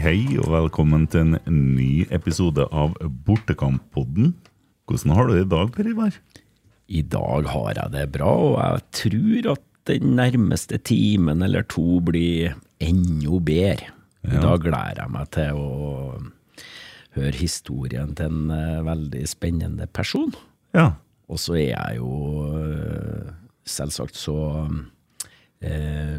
[0.00, 2.94] Hei, og velkommen til en ny episode av
[3.26, 4.32] Bortekamppodden.
[4.88, 6.16] Hvordan har du det i dag, Per Ivar?
[6.90, 12.00] I dag har jeg det bra, og jeg tror at den nærmeste timen eller to
[12.04, 13.90] blir enda bedre.
[14.24, 14.40] I Ja.
[14.40, 16.22] dag gleder jeg meg til å
[17.16, 20.32] høre historien til en eh, veldig spennende person.
[20.74, 20.92] Ja.
[21.28, 23.32] Og så er jeg jo eh,
[23.64, 24.68] selvsagt så
[25.62, 26.18] eh,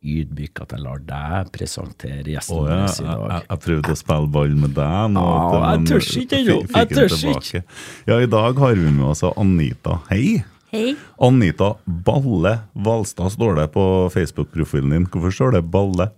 [0.00, 3.24] ydmyk at jeg lar deg presentere gjestene jeg, vår i dag.
[3.32, 5.24] jeg, jeg prøvde å spille ball med deg nå.
[5.24, 6.56] ah, jeg tør ikke ennå.
[6.72, 7.62] Jeg tør tilbake.
[8.08, 9.98] Ja, i dag har vi med oss Anita.
[10.08, 10.40] Hei!
[10.70, 10.94] Hei.
[11.18, 15.06] Anita Balle Valstad står det på Facebook-profilen din.
[15.10, 16.10] Hvorfor står det Balle?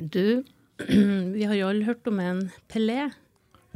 [0.00, 0.42] Du,
[1.36, 3.10] vi har jo alle hørt om en Pelé.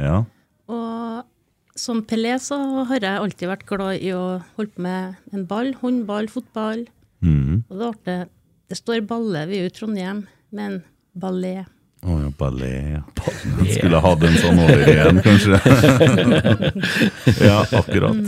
[0.01, 0.25] Ja.
[0.73, 5.47] Og som Pelé så har jeg alltid vært glad i å holde på med en
[5.49, 5.75] ball.
[5.85, 6.87] Håndball, fotball.
[7.21, 7.63] Mm.
[7.69, 8.40] Og da ble det
[8.71, 10.19] Det står balle, vi er jo i Trondheim,
[10.55, 10.77] men
[11.19, 11.67] ballet.
[12.07, 12.93] Å ja, ballet.
[12.95, 13.01] ja.
[13.67, 15.59] Jeg skulle hatt en sånn over igjen, kanskje.
[17.49, 18.21] ja, akkurat.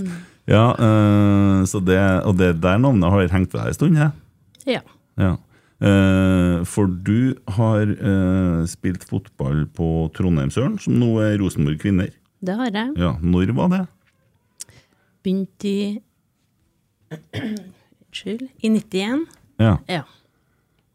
[0.51, 4.09] Ja, uh, så det, og det der navnet har hengt ved deg en stund, He?
[4.75, 4.81] Ja.
[5.23, 5.31] ja.
[5.79, 12.11] Uh, for du har uh, spilt fotball på Trondheimsøren, som nå er Rosenborg Kvinner.
[12.43, 12.97] Det har jeg.
[12.98, 13.85] Ja, Når var det?
[15.23, 15.77] Begynt i
[17.39, 18.48] Unnskyld.
[18.59, 19.23] I 91.
[19.63, 20.03] Ja, Ja.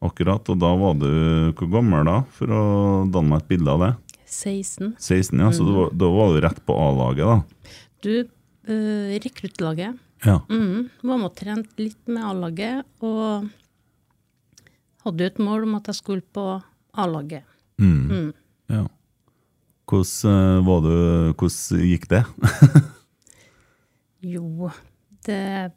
[0.04, 0.50] Akkurat.
[0.52, 1.10] Og da var du
[1.58, 2.64] hvor gammel da, for å
[3.12, 3.94] danne meg et bilde av det?
[4.28, 4.96] 16.
[5.00, 5.52] 16, ja.
[5.56, 7.72] Så var, da var du rett på A-laget, da.
[8.04, 8.14] Du,
[8.68, 10.02] øh, rekruttlaget.
[10.26, 10.42] Ja.
[10.50, 13.48] Mm, var med og trente litt med A-laget, og
[15.06, 16.50] hadde jo et mål om at jeg skulle på
[16.98, 17.48] A-laget.
[17.80, 18.34] Mm.
[18.74, 18.84] ja.
[19.88, 20.96] Hvordan, eh, var du,
[21.38, 22.24] hvordan gikk det?
[24.28, 24.72] Jo,
[25.28, 25.72] det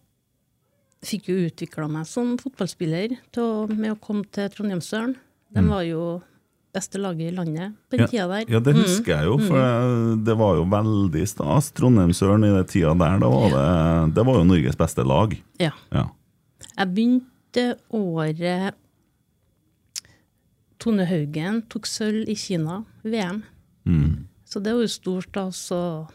[1.07, 5.15] fikk jo utvikla meg som fotballspiller til, med å komme til Trondheimsøren.
[5.55, 6.03] De var jo
[6.75, 8.45] beste laget i landet på den Ja, tida der.
[8.53, 11.73] Ja, det husker jeg jo, for det- det var jo veldig stas.
[11.73, 15.35] Trondheimsøren i den tida der, da var det, det var jo Norges beste lag.
[15.59, 15.73] Ja.
[15.91, 16.05] Ja.
[16.79, 18.75] Jeg begynte året
[20.81, 23.43] Tone Haugen tok sølv i Kina, VM.
[23.85, 24.27] Mm.
[24.49, 25.49] Så det var jo stort, da.
[25.51, 26.09] Så,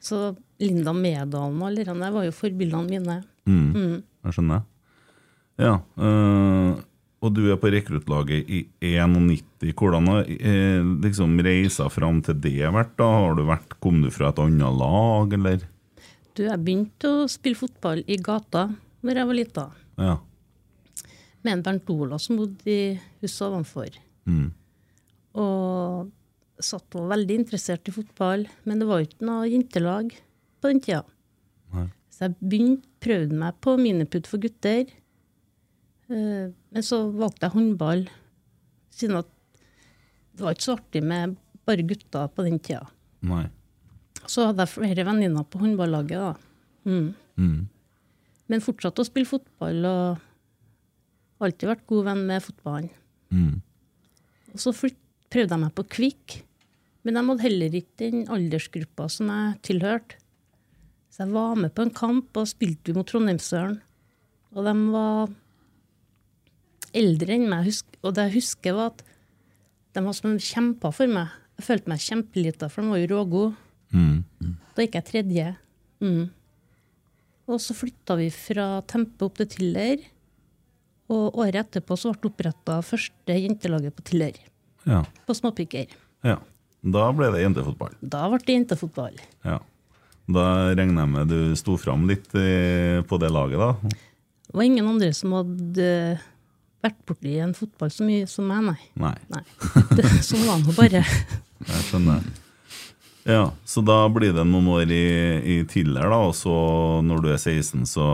[0.00, 3.18] så Linda Medalen og alle de der var jo forbildene mine.
[3.46, 4.02] Mm.
[4.24, 4.64] Jeg skjønner.
[5.60, 5.78] Ja.
[6.00, 6.74] øh,
[7.24, 9.72] og du er på rekruttlaget i 91.
[9.72, 12.96] Hvordan har eh, liksom reisa fram til det vært?
[13.00, 13.06] da?
[13.08, 15.64] Har du vært, Kom du fra et annet lag, eller?
[16.34, 18.66] Du, jeg begynte å spille fotball i gata
[19.04, 19.64] når jeg var lita.
[20.00, 20.18] Ja.
[21.44, 23.96] med en Bernt Ola som bodde i huset ovenfor.
[24.26, 24.48] Mm.
[25.38, 26.10] Og
[26.64, 30.12] satt og var veldig interessert i fotball, men det var ikke noe jentelag
[30.60, 31.04] på den tida.
[32.14, 34.86] Så jeg begynte, prøvde meg på miniputt for gutter.
[36.08, 38.04] Eh, Men så valgte jeg håndball,
[38.94, 39.30] siden at
[40.34, 41.36] det var ikke så artig med
[41.66, 42.86] bare gutter på den tida.
[43.24, 43.44] Nei.
[44.30, 46.32] Så hadde jeg flere venninner på håndballaget, da.
[46.88, 47.10] Mm.
[47.36, 47.60] Mm.
[48.48, 52.90] Men fortsatte å spille fotball og alltid vært god venn med fotballen.
[53.34, 53.54] Mm.
[54.54, 56.36] Og så prøvde jeg meg på Kvikk,
[57.04, 60.20] men de hadde heller ikke den aldersgruppa som jeg tilhørte.
[61.14, 63.76] Så jeg var med på en kamp og spilte vi mot Trondheimsøren.
[64.54, 65.34] Og de var
[66.94, 67.68] eldre enn meg,
[68.02, 69.04] og det jeg husker, var at
[69.94, 71.30] de var som kjempa for meg.
[71.54, 73.52] Jeg følte meg kjempelita, for de var jo rågode.
[73.94, 74.56] Mm.
[74.74, 75.52] Da gikk jeg tredje.
[76.02, 76.24] Mm.
[77.46, 80.02] Og så flytta vi fra Tempe opp til Tiller.
[81.14, 84.40] Og året etterpå så ble det oppretta første jentelaget på Tiller.
[84.82, 85.04] Ja.
[85.28, 85.94] På småpiker.
[86.26, 86.40] ja.
[86.84, 87.94] Da ble det jentefotball.
[88.02, 89.14] Da ble det jentefotball.
[89.46, 89.54] Ja.
[90.24, 93.94] Da regner jeg med du sto fram litt på det laget, da?
[94.54, 96.24] Det var ingen andre som hadde eh,
[96.84, 98.76] vært borti en fotball så mye som meg, nei.
[99.02, 99.16] Nei.
[99.34, 99.42] nei.
[99.98, 101.00] Det, sånn var det nå bare.
[101.72, 102.28] Jeg skjønner.
[103.24, 105.04] Ja, Så da blir det noen år i,
[105.42, 106.54] i Tiller, da, og så
[107.02, 108.06] når du er 16, så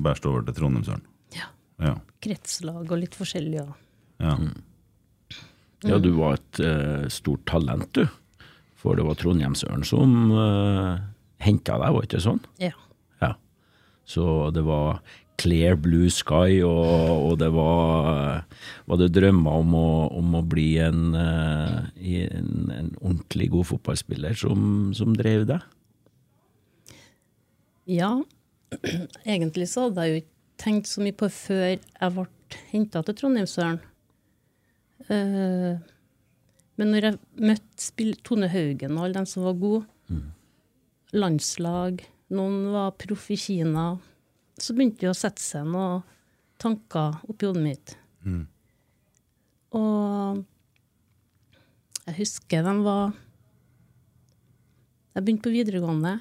[0.00, 1.04] bæres du over til Trondheimsøren.
[1.36, 1.50] Ja.
[1.86, 1.94] Ja.
[2.24, 3.60] Kretslag og litt forskjellig.
[3.60, 3.76] Ja.
[4.24, 4.34] ja.
[5.86, 8.08] Ja, du var et uh, stort talent, du.
[8.78, 10.98] For det var Trondheimsøren som uh,
[11.42, 12.42] henta deg, var det ikke sånn?
[12.62, 12.74] ja.
[13.22, 13.32] Ja.
[14.08, 15.00] Så det var
[15.38, 16.86] clear blue sky, og,
[17.28, 18.44] og det var
[18.90, 21.76] Var det drømmer om å, om å bli en, eh,
[22.24, 25.66] en, en ordentlig god fotballspiller som, som drev deg?
[27.88, 28.10] Ja,
[29.24, 30.34] egentlig så hadde jeg jo ikke
[30.64, 32.26] tenkt så mye på før jeg ble
[32.72, 33.78] henta til Trondheimsøren.
[35.08, 35.78] Eh,
[36.78, 39.86] men når jeg møtte Tone Haugen og alle dem som var gode,
[41.16, 42.04] landslag,
[42.34, 43.88] noen var proff i Kina,
[44.58, 46.04] så begynte det å sette seg noen
[46.60, 47.94] tanker oppi hodet mitt.
[49.78, 50.44] Og
[52.08, 53.10] jeg husker de var
[55.12, 56.14] Jeg begynte på videregående,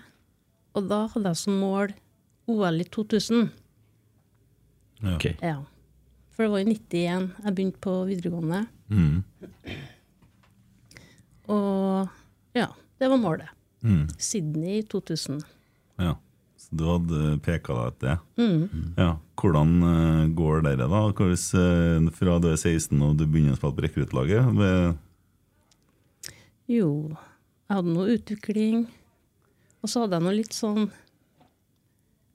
[0.73, 1.91] og da hadde jeg som mål
[2.49, 3.51] OL i 2000.
[5.03, 5.13] Ja.
[5.13, 5.25] Ok.
[5.43, 5.59] Ja.
[6.33, 8.63] For det var i 91 jeg begynte på videregående.
[8.89, 9.21] Mm.
[11.47, 13.51] Og ja, det var målet.
[13.85, 14.07] Mm.
[14.17, 15.41] Sydney i 2000.
[16.01, 16.15] Ja.
[16.57, 18.17] Så du hadde peka deg etter det?
[18.41, 18.93] Mm.
[18.97, 19.11] Ja.
[19.37, 19.73] Hvordan
[20.35, 21.01] går går dere da?
[21.13, 24.97] Hvordan, eh, fra du er 16 og du begynner å spille på rekruttlaget?
[26.67, 27.15] Jo,
[27.67, 28.87] jeg hadde noe utvikling.
[29.83, 30.89] Og så hadde jeg noe litt sånn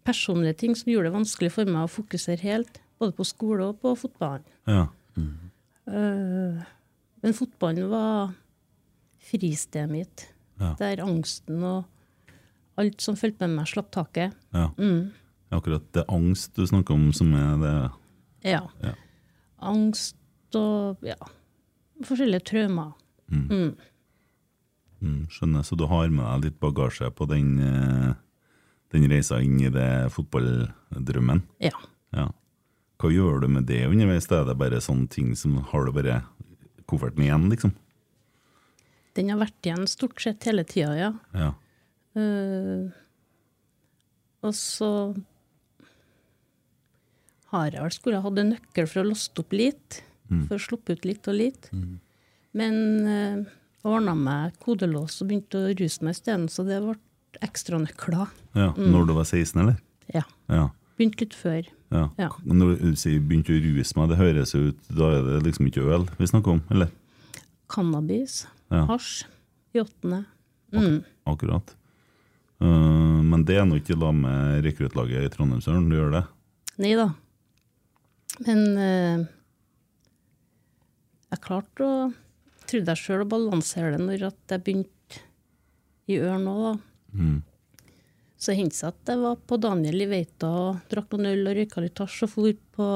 [0.07, 2.81] personlige ting som gjorde det vanskelig for meg å fokusere helt.
[3.03, 4.47] Både på skole og på fotballen.
[4.67, 4.87] Ja.
[5.13, 5.51] Mm.
[7.21, 8.31] men fotballen var
[9.23, 10.27] fristedet mitt.
[10.61, 10.75] Ja.
[10.79, 11.85] Der angsten og
[12.81, 14.37] alt som fulgte med meg, slapp taket.
[14.55, 14.71] ja.
[14.79, 15.11] Mm.
[15.53, 17.75] Akkurat det er angst du snakker om, som er det
[18.49, 18.63] Ja.
[18.81, 18.95] Ja.
[19.61, 20.17] Angst
[20.57, 21.19] og ja,
[22.03, 22.95] forskjellige traumer.
[23.29, 23.75] Mm.
[25.01, 25.63] mm, Skjønner.
[25.63, 28.15] Så du har med deg litt bagasje på den, eh,
[28.93, 31.43] den reisa inn i det fotballdrømmen?
[31.61, 31.77] Ja.
[32.17, 32.31] Ja.
[32.99, 34.31] Hva gjør du med det underveis?
[34.33, 36.23] Er det bare sånne ting som har du bare
[36.87, 37.75] kofferten igjen, liksom?
[39.17, 41.11] Den har vært igjen stort sett hele tida, ja.
[41.37, 41.51] Ja.
[42.17, 42.89] Uh,
[44.43, 44.89] og så
[47.53, 50.01] har jeg vel skulle hatt en nøkkel for å laste opp litt.
[50.33, 51.67] For å sluppe ut litt og litt.
[52.57, 53.43] Men uh,
[53.85, 56.97] ordna meg kodelås og begynte å ruse meg isteden, så det ble
[57.45, 58.33] ekstranøkler.
[58.57, 58.71] ja.
[58.77, 59.77] Når du var 16, eller?
[60.13, 60.25] Ja.
[60.53, 60.71] Ja.
[60.97, 61.69] Begynte litt før.
[61.93, 62.07] ja.
[62.21, 62.31] Ja.
[62.45, 65.69] Når du sier begynte å ruse meg, det høres jo ut Da er det liksom
[65.69, 66.89] ikke øl vi snakker om, eller?
[67.73, 68.43] Cannabis,
[68.73, 68.87] Ja.
[68.89, 69.27] hasj,
[69.77, 70.25] i åttende.
[70.73, 71.03] Mm.
[71.29, 71.75] Akkurat.
[72.63, 76.25] Uh, men det er nå ikke da med rekruttlaget i Trondheimsøren, du gjør det?
[76.81, 77.09] Nei da.
[78.47, 79.25] Men uh,
[81.33, 81.95] jeg klarte å
[82.63, 85.19] Trodde jeg sjøl å balansere det når at jeg begynte
[86.09, 86.71] i Ørn òg, da.
[87.19, 87.41] Mm.
[88.43, 91.59] Så hendte det at jeg var på Daniel i Veita og drakk noen øl og
[91.59, 92.87] røyka litt hasj og for på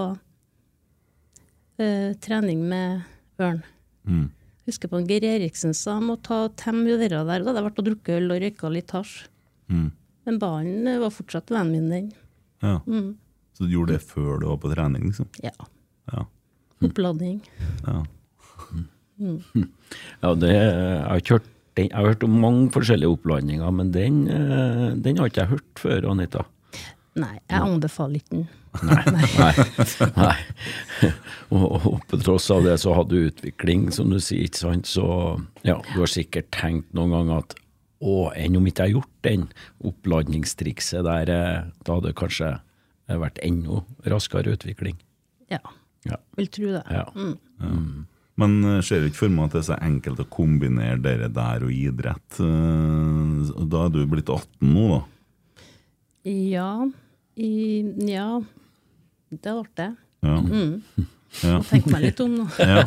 [1.82, 3.05] uh, trening med
[3.43, 3.61] Ørn.
[4.08, 4.31] Mm.
[4.66, 7.22] Husker på en Geir Eriksen sa han måtte ta temme det der.
[7.22, 9.14] Da hadde jeg vært og drukket øl og røyka litt hasj.
[9.70, 9.90] Mm.
[10.26, 12.08] Men ballen eh, var fortsatt vennen min, den.
[12.64, 12.80] Ja.
[12.86, 13.14] Mm.
[13.54, 15.28] Så du gjorde det før du var på trening, liksom?
[15.44, 15.54] Ja.
[16.12, 16.26] Ja.
[16.84, 17.40] Oppladning.
[17.86, 18.02] ja.
[20.20, 21.44] Ja, det, jeg, har kjørt
[21.78, 25.52] den, jeg har hørt om mange forskjellige opplandinger, men den, eh, den har ikke jeg
[25.54, 26.42] hørt før, Anita.
[27.16, 28.42] Nei, jeg anbefaler ikke den.
[28.88, 29.52] Nei.
[30.17, 31.12] Nei.
[31.55, 34.88] Og, og på tross av det så hadde du utvikling, som du sier, ikke sant.
[34.90, 35.05] Så
[35.67, 37.55] ja, du har sikkert tenkt noen ganger at
[38.02, 39.46] å, enn om ikke jeg har gjort den
[39.88, 43.81] oppladningstrikset der, eh, da hadde det kanskje eh, vært enda
[44.12, 44.99] raskere utvikling.
[45.52, 45.62] Ja,
[46.06, 46.19] Ja.
[46.38, 46.82] vil tro det.
[46.90, 47.06] ja.
[48.37, 51.31] Men eh, ser du ikke for meg at det er så enkelt å kombinere dere
[51.32, 52.37] der og idrett?
[52.37, 55.00] Da er du blitt 18 nå, da?
[56.26, 56.70] Ja,
[57.38, 57.50] i,
[58.11, 58.28] ja
[59.31, 59.90] det ble det.
[60.26, 60.37] Ja.
[61.46, 61.58] ja.
[61.69, 62.46] Tenk meg litt om nå.
[62.62, 62.82] ja.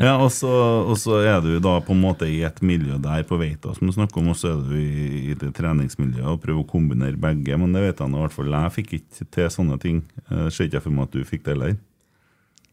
[0.00, 0.50] ja og, så,
[0.84, 3.88] og så er du da på en måte i et miljø der på Veita som
[3.88, 7.20] du snakker om, og så er du i, i det treningsmiljøet og prøver å kombinere
[7.20, 7.58] begge.
[7.60, 8.54] Men det vet jeg nå i hvert fall.
[8.58, 10.02] Jeg fikk ikke til sånne ting.
[10.28, 11.76] Eh, Ser ikke jeg for meg at du fikk det heller.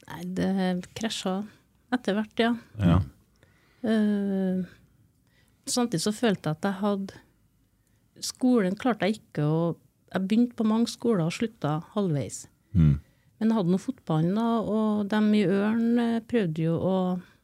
[0.04, 0.54] Nei, det
[0.98, 1.42] krasja
[1.94, 2.54] etter hvert, ja.
[2.82, 3.02] Ja.
[3.84, 4.64] Uh,
[5.68, 7.18] samtidig så følte jeg at jeg hadde
[8.24, 9.58] Skolen klarte jeg ikke å
[10.14, 12.46] Jeg begynte på mange skoler og slutta halvveis.
[12.78, 13.00] Mm.
[13.44, 16.98] Men jeg hadde nå fotballen, da, og dem i Ørn eh, prøvde jo å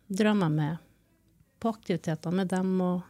[0.08, 0.78] dra meg med
[1.60, 2.70] på aktiviteter med dem.
[2.80, 3.02] og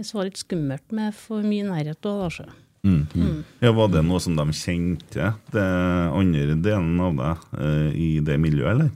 [0.00, 2.30] Det var litt skummelt med for mye nærhet òg, da.
[2.32, 2.46] så.
[2.88, 3.44] Mm.
[3.60, 5.66] Ja, Var det noe som de kjente, det
[6.16, 8.90] andre delen av deg, eh, i det miljøet, eller?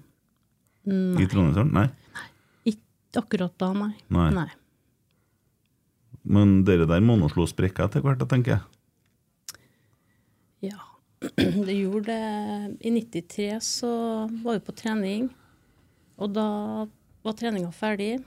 [0.88, 1.20] Nei.
[1.20, 1.76] I Trondheimsøren?
[1.76, 1.84] Nei.
[2.16, 2.26] nei.
[2.72, 3.92] Ikke akkurat da, nei.
[4.08, 4.30] Nei.
[4.40, 4.48] nei.
[6.24, 8.77] Men dere der må nå slå sprekker etter hvert, tenker jeg.
[11.66, 12.76] Det gjorde det.
[12.86, 13.90] I 93 så
[14.42, 15.28] var vi på trening,
[16.18, 16.48] og da
[17.26, 18.18] var treninga ferdig.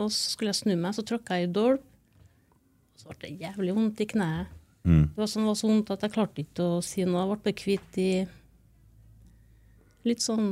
[0.00, 1.84] Og så skulle jeg snu meg, så tråkka jeg i dolp.
[2.98, 4.54] Så ble det jævlig vondt i kneet.
[4.84, 5.04] Mm.
[5.14, 7.24] Det var, sånn, det var så vondt at jeg klarte ikke å si noe.
[7.24, 8.08] Jeg ble hvit i
[10.04, 10.50] Litt sånn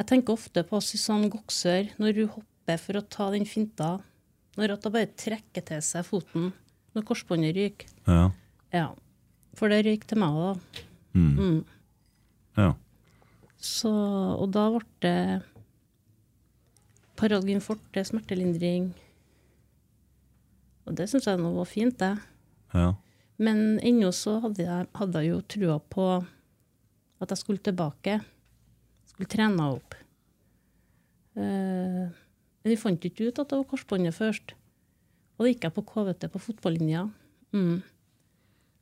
[0.00, 3.92] Jeg tenker ofte på Susanne Goksør når hun hopper for å ta den finta.
[4.58, 6.50] Når at hun bare trekker til seg foten
[6.96, 7.92] når korsbåndet ryker.
[8.08, 8.24] Ja.
[8.74, 8.88] Ja.
[9.58, 10.60] For det røyk til meg òg,
[11.10, 11.30] Mm.
[11.42, 11.64] Mm.
[12.56, 12.68] ja.
[13.58, 15.42] Så, og da ble det
[17.18, 18.92] Paralgin forte, smertelindring.
[20.86, 22.14] Og det syns jeg nå var fint, det.
[22.74, 22.92] ja.
[23.40, 26.06] Men ennå så hadde jeg, hadde jeg jo trua på
[27.20, 28.18] at jeg skulle tilbake.
[29.08, 29.94] skulle trene opp.
[31.36, 32.10] Uh,
[32.60, 34.52] men vi fant ikke ut at det var korsbåndet først.
[35.38, 37.06] Og da gikk jeg på KVT på fotballinja.
[37.56, 37.80] Mm.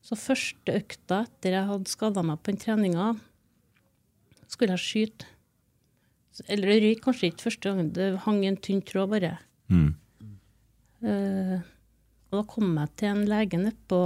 [0.05, 3.09] Så første økta etter jeg hadde skada meg på den treninga,
[4.49, 5.33] skulle jeg skyte.
[6.47, 9.35] Eller det røyk kanskje ikke første gangen, det hang en tynn tråd bare.
[9.73, 9.91] Mm.
[11.03, 11.59] Uh,
[12.29, 13.99] og da kom jeg til en lege nedpå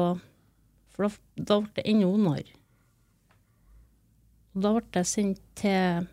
[0.93, 1.09] For da,
[1.49, 2.59] da ble det enda vondere.
[4.53, 6.09] Og da ble jeg sendt til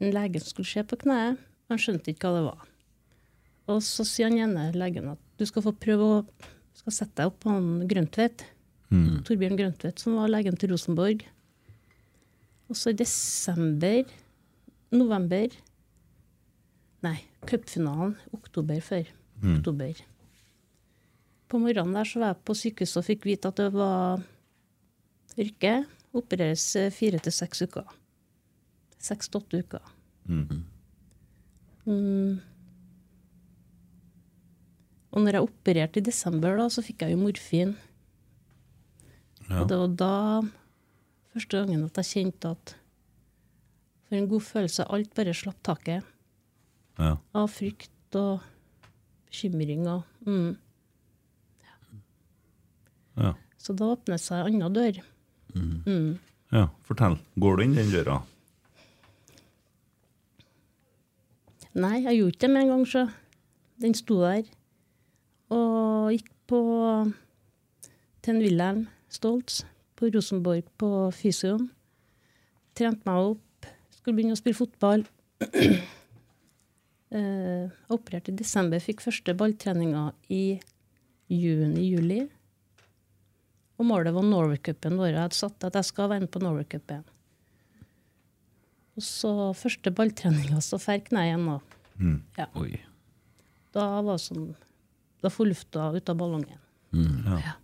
[0.00, 1.40] en lege som skulle se på kneet.
[1.68, 2.64] Han skjønte ikke hva det var.
[3.72, 6.24] Og så sier han ene legen at du skal få prøve å
[6.84, 8.44] skal sette deg opp på han Grøntvedt.
[8.92, 9.22] Mm.
[9.24, 11.24] Torbjørn Grøntvedt, som var legen til Rosenborg.
[12.68, 14.04] Og så i desember,
[14.94, 15.52] november
[17.04, 18.14] Nei, cupfinalen.
[18.32, 19.08] Oktober før.
[19.42, 19.58] Mm.
[19.58, 19.98] Oktober.
[21.52, 24.22] På morgenen der så var jeg på sykehuset og fikk vite at det var
[25.36, 25.74] rykke.
[26.16, 27.90] Opereres eh, fire til seks uker.
[29.04, 29.92] Seks til åtte uker.
[30.24, 30.64] Mm.
[31.84, 32.40] Mm.
[35.14, 37.76] Og når jeg opererte i desember, da, så fikk jeg jo morfin.
[39.46, 39.60] Ja.
[39.62, 40.14] Og det var da
[41.34, 42.74] første gangen at jeg kjente at
[44.08, 46.04] for en god følelse alt bare slapp taket
[46.98, 47.16] Ja.
[47.34, 48.42] av frykt og
[49.30, 49.86] bekymring.
[49.90, 50.52] Og, mm.
[53.22, 53.32] Ja.
[53.58, 54.98] Så da åpnet seg ei anna dør.
[55.54, 56.18] Mm.
[56.52, 56.68] ja.
[56.86, 57.18] Fortell.
[57.38, 58.20] Går du inn den døra?
[61.74, 63.02] Nei, jeg gjorde ikke det med en gang, så.
[63.82, 64.44] Den sto der.
[65.54, 66.60] Og gikk på
[68.24, 69.62] til Wilhelm Stoltz
[69.94, 71.68] på Rosenborg på fysioen.
[72.74, 73.68] Trente meg opp.
[73.94, 75.04] Skulle begynne å spille fotball.
[77.14, 78.82] eh, opererte i desember.
[78.82, 80.58] Fikk første balltreninga i
[81.30, 82.24] juni-juli.
[83.78, 85.12] Og målet var Norway-cupen vår.
[85.12, 87.06] Jeg hadde satt at jeg skal være med på Norway-cupen.
[88.94, 91.48] Og så første balltreninga, så fer kneet igjen.
[91.98, 92.20] Mm.
[92.38, 92.46] Ja.
[92.58, 92.78] Oi.
[93.74, 94.52] Da var det sånn
[95.24, 96.58] Da får lufta ut av ballongen.
[96.92, 97.54] Ja.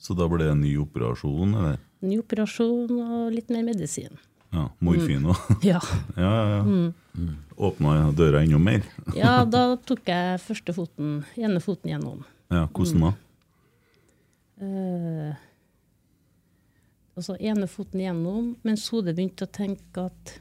[0.00, 1.76] Så da ble det en ny operasjon, eller?
[2.02, 4.16] Ny operasjon og litt mer medisin.
[4.50, 4.64] Ja.
[4.82, 5.38] Morfin òg?
[5.70, 5.78] Ja.
[6.16, 7.28] Ja, ja, ja.
[7.60, 8.82] Åpna døra enda mer?
[9.20, 12.24] ja, da tok jeg første foten, ene foten gjennom.
[12.50, 13.12] Ja, hvordan da?
[14.60, 15.30] Uh,
[17.14, 20.34] altså ene foten gjennom, mens hodet begynte å tenke at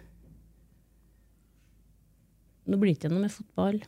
[2.69, 3.81] nå blir det ikke noe med fotball.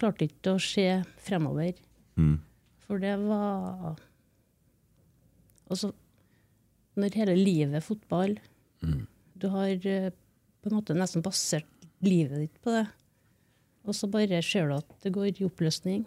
[0.00, 0.86] Klarte ikke å se
[1.24, 1.78] fremover.
[2.20, 2.36] Mm.
[2.86, 3.96] For det var
[5.66, 5.90] Altså,
[6.94, 8.36] når hele livet er fotball
[9.34, 10.12] Du har eh,
[10.62, 11.66] på en måte nesten basert
[12.06, 12.84] livet ditt på det.
[13.86, 16.04] Og så bare ser du at det går i oppløsning.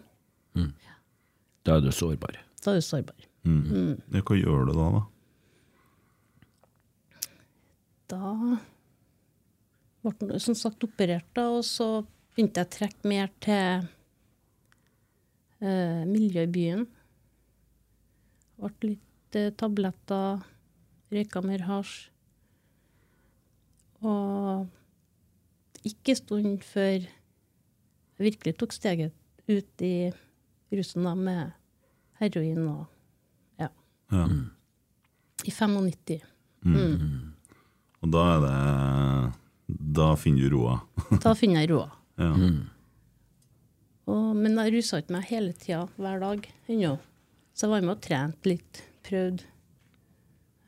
[1.64, 2.38] Da er du sårbar.
[2.64, 3.28] Da er du sårbar.
[3.48, 3.96] Mm.
[4.12, 5.02] Ja, hva gjør du da, da?
[8.10, 8.32] Da
[10.10, 12.02] ble han som sagt operert, da, og så
[12.40, 13.82] begynte jeg å trekke mer til
[15.60, 16.86] uh, miljøet i byen.
[18.60, 20.40] Ble litt uh, tabletter,
[21.12, 22.08] røyka mer hasj.
[24.00, 27.10] Og ikke stund før jeg
[28.24, 29.12] virkelig tok steget
[29.50, 30.08] ut i
[30.72, 31.52] rusen da, med
[32.22, 32.86] heroin og
[33.60, 33.68] ja,
[34.16, 34.24] Ja.
[35.44, 36.24] i 95.
[38.00, 38.58] Og da er det
[40.00, 40.80] Da finner du roa?
[41.20, 41.99] Da finner jeg roa.
[42.20, 42.30] Ja.
[44.10, 46.96] Og, men jeg rusa ikke meg hele tida, hver dag ennå.
[47.54, 49.46] Så jeg var med og trente litt, prøvde.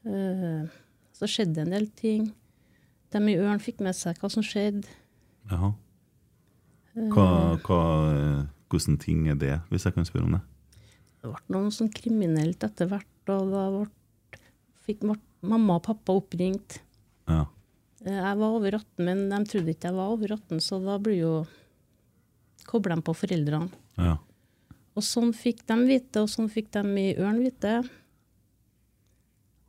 [0.06, 0.66] Uh,
[1.14, 2.30] så skjedde en del ting.
[3.12, 4.88] De i Ørn fikk med seg hva som skjedde.
[5.50, 5.72] Jaha.
[7.12, 7.26] Hva,
[7.64, 7.82] hva,
[8.68, 10.42] hvordan ting er det, hvis jeg kan spørre om det?
[11.22, 14.40] Det ble noe sånn kriminelt etter hvert, og da ble,
[14.84, 15.16] fikk ble
[15.48, 16.80] mamma og pappa oppringt.
[17.30, 17.46] Ja.
[18.02, 21.20] Jeg var over 18, men de trodde ikke jeg var over 18, så da blir
[21.20, 21.32] jo
[22.66, 23.70] kobla de på foreldrene.
[24.00, 24.18] ja.
[24.92, 27.78] Og sånn fikk de vite, og sånn fikk de i Ørn vite.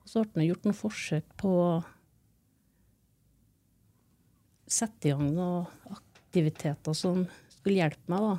[0.03, 1.69] Og så ble det gjort noen forsøk på å
[4.67, 7.23] sette i gang noen aktiviteter som
[7.55, 8.35] skulle hjelpe meg, da.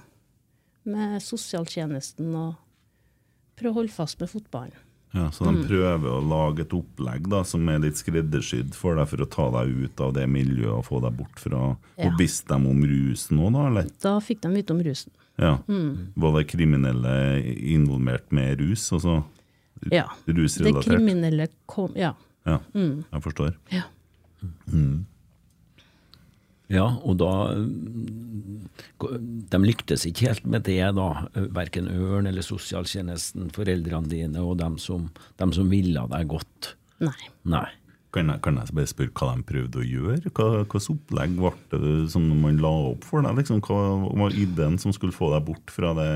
[0.93, 2.59] Med sosialtjenesten og
[3.57, 4.84] prøve å holde fast med fotballen.
[5.15, 9.07] Ja, Så de prøver å lage et opplegg da, som er litt skreddersydd for deg
[9.13, 12.09] for å ta deg ut av det miljøet og få deg bort fra Ja.
[12.09, 13.67] Og visste de om rusen òg, da?
[13.69, 13.91] eller?
[14.03, 15.13] Da fikk de vite om rusen.
[15.39, 15.59] Ja.
[15.67, 17.15] Var det kriminelle
[17.63, 18.91] involvert med rus?
[18.93, 19.25] Altså
[19.93, 20.07] Ja.
[20.27, 20.35] Det
[20.83, 22.15] kriminelle kom Ja.
[22.47, 23.55] Ja, jeg forstår.
[23.71, 23.83] ja.
[26.73, 27.31] Ja, og da
[27.61, 28.69] mm,
[29.53, 31.09] De lyktes ikke helt med det, da.
[31.53, 36.75] Verken Ørn eller sosialtjenesten, foreldrene dine og dem som, dem som ville deg godt.
[37.05, 37.19] Nei.
[37.45, 37.67] Nei.
[38.15, 40.31] Kan jeg, kan jeg bare spørre hva de prøvde å gjøre?
[40.31, 43.41] Hva slags opplegg ble det som man la opp for deg?
[43.41, 43.79] Liksom, hva
[44.23, 46.11] var ideen som skulle få deg bort fra det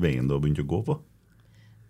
[0.00, 0.96] veien du har begynt å gå på?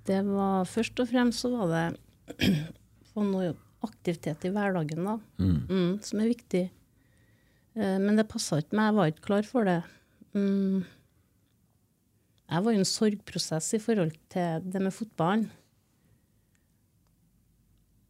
[0.05, 2.49] Det var først og fremst så var det
[3.13, 5.19] få noe aktivitet i hverdagen, da.
[5.39, 6.65] Mm, som er viktig.
[7.75, 9.81] Eh, men det passa ikke meg, jeg var ikke klar for det.
[10.35, 10.85] Mm.
[12.54, 15.49] Jeg var i en sorgprosess i forhold til det med fotballen.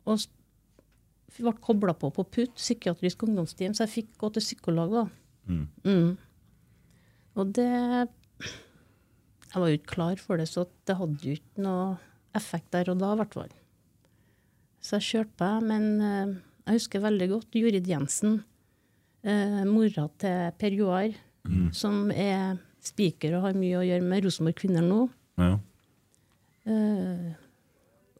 [0.05, 0.21] Og
[1.35, 5.05] ble kobla på på PUT, psykiatrisk ungdomsteam, så jeg fikk gå til psykolog, da.
[5.49, 6.17] Mm.
[7.35, 7.71] Og det
[9.55, 11.99] Jeg var jo ikke klar for det, så det hadde jo ikke noe
[12.35, 13.53] effekt der og da, i hvert fall.
[14.83, 16.33] Så jeg kjørte på, men eh,
[16.67, 18.41] jeg husker veldig godt Jorid Jensen,
[19.25, 21.17] eh, mora til Per Joar,
[21.77, 25.07] som er spiker og har mye å gjøre med Rosenborg Kvinner nå.
[25.41, 25.55] Ja.
[26.65, 27.31] Eh,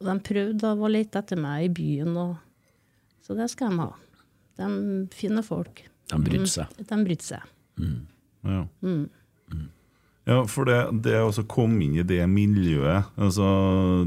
[0.01, 2.35] og de prøvde å lete etter meg i byen, og,
[3.25, 3.91] så det skal de ha.
[4.61, 4.71] De
[5.15, 5.85] finner folk.
[6.11, 6.81] De bryter seg.
[6.81, 7.53] De bryter seg.
[8.45, 8.65] Ja.
[10.25, 13.45] Ja, for det, det å komme inn i det miljøet altså,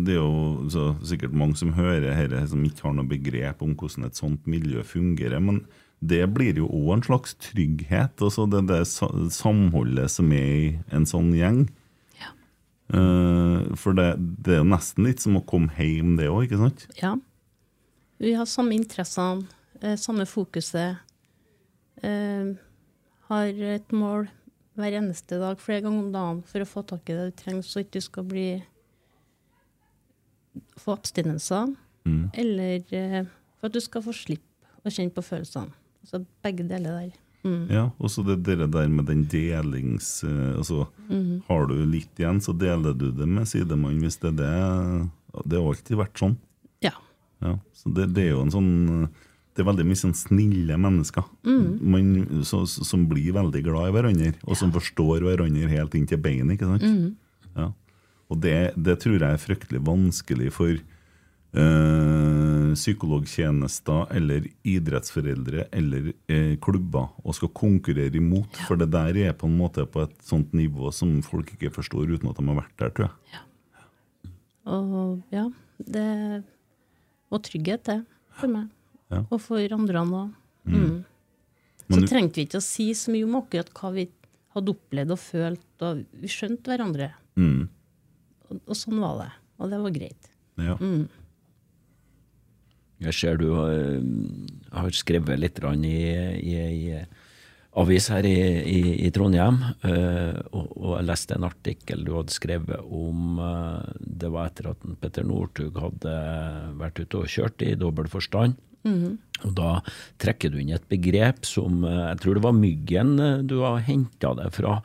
[0.01, 3.75] Det er jo så, sikkert mange som hører dette, som ikke har noe begrep om
[3.77, 5.44] hvordan et sånt miljø fungerer.
[5.44, 5.62] Men
[6.00, 8.22] det blir jo òg en slags trygghet.
[8.22, 8.84] Altså det, det
[9.34, 11.63] samholdet som er i en sånn gjeng.
[12.20, 12.30] Ja.
[12.94, 14.12] Uh, for det,
[14.46, 16.86] det er nesten litt som å komme hjem, det òg, ikke sant?
[17.01, 17.16] Ja.
[18.22, 19.46] Vi har samme interessene,
[19.82, 21.01] eh, samme fokuset.
[22.06, 22.54] Uh,
[23.30, 24.30] har et mål
[24.77, 27.66] hver eneste dag, flere ganger om dagen, for å få tak i det du trenger,
[27.66, 28.48] så ikke du skal bli
[30.77, 31.75] få abstinenser,
[32.08, 32.30] Mm.
[32.39, 33.25] eller uh,
[33.60, 35.74] for at du skal få slippe å kjenne på følelsene.
[36.08, 37.16] Så begge deler der.
[37.48, 37.68] Mm.
[37.72, 40.24] Ja, og så det der med den delings...
[40.25, 41.42] eh, altså, Mm.
[41.48, 45.10] Har du litt igjen, så deler du det med sidemann hvis det er det.
[45.48, 46.34] Det har alltid vært sånn.
[46.84, 46.92] Ja.
[47.40, 48.72] Ja, så det, det er jo en sånn
[49.55, 51.24] Det er veldig mye sånn snille mennesker
[51.81, 52.10] man,
[52.44, 56.58] så, som blir veldig glad i hverandre, og som forstår hverandre helt inn til beinet.
[56.58, 57.16] ikke sant?
[57.55, 57.72] Ja.
[58.29, 60.75] Og det, det tror jeg er fryktelig vanskelig for
[61.53, 69.33] eh, psykologtjenester eller idrettsforeldre eller eh, klubber og skal konkurrere imot, for det der er
[69.38, 72.60] på en måte på et sånt nivå som folk ikke forstår uten at de har
[72.62, 73.44] vært der, tror jeg.
[74.68, 75.46] Og ja,
[75.79, 76.44] det
[77.31, 78.01] Og trygghet, det,
[78.40, 78.70] for meg.
[79.12, 79.22] Ja.
[79.31, 80.29] Og for andre òg.
[80.68, 81.03] Mm.
[81.90, 84.05] Så du- trengte vi ikke å si så mye om akkurat hva vi
[84.55, 87.10] hadde opplevd og følt, og vi skjønte hverandre.
[87.36, 87.68] Mm.
[88.50, 89.29] Og, og sånn var det.
[89.60, 90.29] Og det var greit.
[90.57, 90.75] Ja.
[93.03, 94.01] Jeg ser du har,
[94.74, 95.98] har skrevet litt i,
[96.42, 97.00] i, i
[97.77, 98.38] avis her i,
[99.05, 104.31] i, Trondheim, Uh, og, og jeg leste en artikkel du hadde skrevet om uh, Det
[104.33, 106.16] var etter at Petter Northug hadde
[106.79, 108.57] vært ute og kjørt i dobbel forstand.
[108.88, 109.72] Og da
[110.22, 113.10] trekker du inn et begrep som eh, Jeg tror det var Myggen
[113.50, 114.77] du har henta det fra.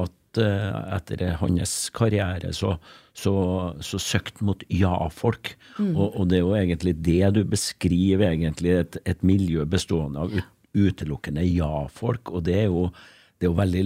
[0.00, 2.76] At eh, etter hans karriere så,
[3.16, 3.34] så,
[3.82, 5.54] så søkte mot ja-folk.
[5.80, 10.36] Og, og det er jo egentlig det du beskriver, egentlig et, et miljø bestående av
[10.36, 12.30] ut, utelukkende ja-folk.
[12.30, 12.88] Og det er, jo,
[13.38, 13.84] det er jo veldig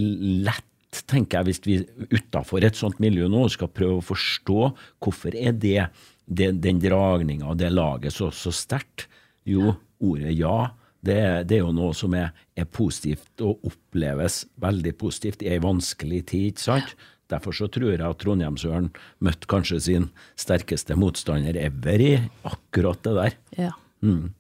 [0.51, 4.61] lett, tenker jeg, hvis vi utafor et sånt miljø nå skal prøve å forstå
[5.03, 5.89] hvorfor er det,
[6.27, 9.09] det den dragninga og det laget så, så sterkt.
[9.45, 10.71] Jo, ordet ja,
[11.05, 11.19] det,
[11.51, 16.23] det er jo noe som er, er positivt og oppleves veldig positivt i ei vanskelig
[16.33, 16.95] tid, ikke sant?
[17.33, 18.91] Derfor så tror jeg at Trondheimsøren
[19.25, 20.09] møtte kanskje sin
[20.41, 22.15] sterkeste motstander ever i
[22.45, 23.37] akkurat det der.
[23.57, 23.71] Ja.
[24.05, 24.35] Mm.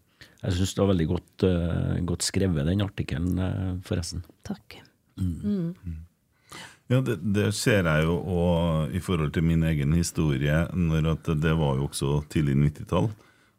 [0.44, 4.24] Jeg syns det var veldig godt, uh, godt skrevet, den artikkelen, uh, forresten.
[4.44, 4.76] Takk.
[6.92, 10.66] Ja, det, det ser jeg jo og i forhold til min egen historie.
[10.76, 13.08] Når at det var jo også tidlig 90-tall.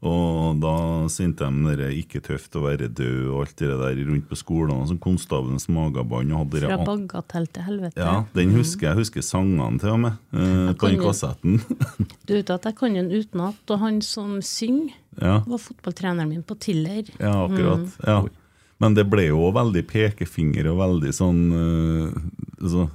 [0.05, 0.73] Og da
[1.09, 4.87] sendte de det 'ikke tøft å være død' og alt det der rundt på skolene.
[4.87, 6.29] Som Konstabelens magabånd.
[6.53, 7.97] Fra bagatell til helvete.
[7.97, 8.97] Ja, den husker jeg.
[9.01, 10.13] husker sangene til og med.
[10.33, 11.61] eh, på den kassetten.
[12.27, 16.43] Du vet at jeg kan den utenat, og han som synger, ja, var fotballtreneren min
[16.43, 17.05] på Tiller.
[17.19, 17.89] ja, akkurat.
[18.05, 18.25] Ja.
[18.79, 22.11] Men det ble jo veldig pekefinger og veldig sånn uh,
[22.61, 22.89] altså,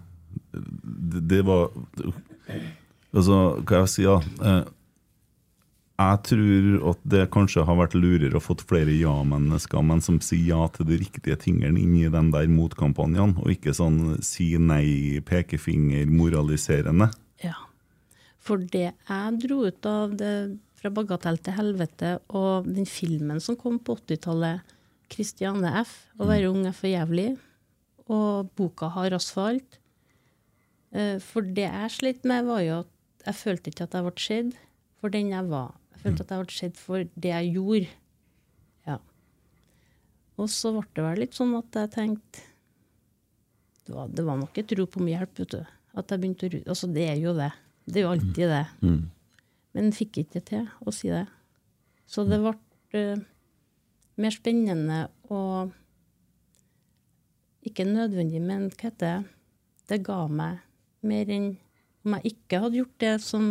[0.53, 1.71] det, det var
[3.11, 4.61] Altså, hva jeg si, ja eh,
[6.01, 10.55] Jeg tror at det kanskje har vært lurere å fått flere ja-mennesker, men som sier
[10.55, 15.21] ja til de riktige tingene inn i de der motkampanjen, og ikke sånn si nei,
[15.29, 17.11] pekefinger, moraliserende.
[17.45, 17.59] Ja.
[18.41, 20.35] For det jeg dro ut av det
[20.81, 24.65] fra bagatell til helvete, og den filmen som kom på 80-tallet,
[25.11, 27.37] 'Christiane F', 'Å være ung er for jævlig',
[28.09, 29.77] og boka 'Har asfalt'.
[30.93, 32.89] Eh, For det jeg slet med, var jo at
[33.27, 34.57] jeg følte ikke at jeg ble sett
[35.01, 35.80] for den jeg var.
[36.01, 37.89] Følte at jeg ble sett for det jeg gjorde.
[38.89, 38.97] Ja.
[40.41, 42.47] Og så ble det vel litt sånn at jeg tenkte
[43.85, 45.75] Det var, det var nok et rop om hjelp, vet du.
[45.99, 47.51] At jeg begynte å Altså, det er jo det.
[47.85, 48.65] Det er jo alltid det.
[49.77, 51.27] Men fikk ikke det til å si det.
[52.11, 52.55] Så det ble
[52.97, 53.21] uh,
[54.21, 55.77] mer spennende og
[57.61, 59.33] Ikke nødvendig, men hva heter det?
[59.91, 60.63] Det ga meg
[61.05, 61.51] mer enn
[62.07, 63.51] om jeg ikke hadde gjort det som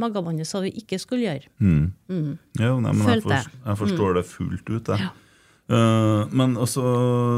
[0.00, 1.50] magevannet sa vi ikke skulle gjøre.
[1.58, 2.32] Mm.
[2.58, 3.44] Ja, nei, men jeg, Følte jeg.
[3.44, 4.90] forstår, jeg forstår det fullt ut.
[4.94, 5.06] Jeg.
[5.06, 5.12] Ja.
[5.64, 6.82] Uh, men altså,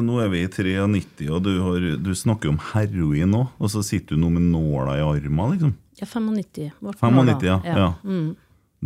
[0.03, 3.85] nå er vi i 93, og du, har, du snakker om heroin nå, og så
[3.87, 5.77] sitter du nå med nåla i armen, liksom.
[6.01, 6.43] Ja, 95.
[6.57, 7.61] det 95, ja.
[7.65, 7.77] ja.
[7.79, 7.93] ja.
[8.05, 8.35] Mm.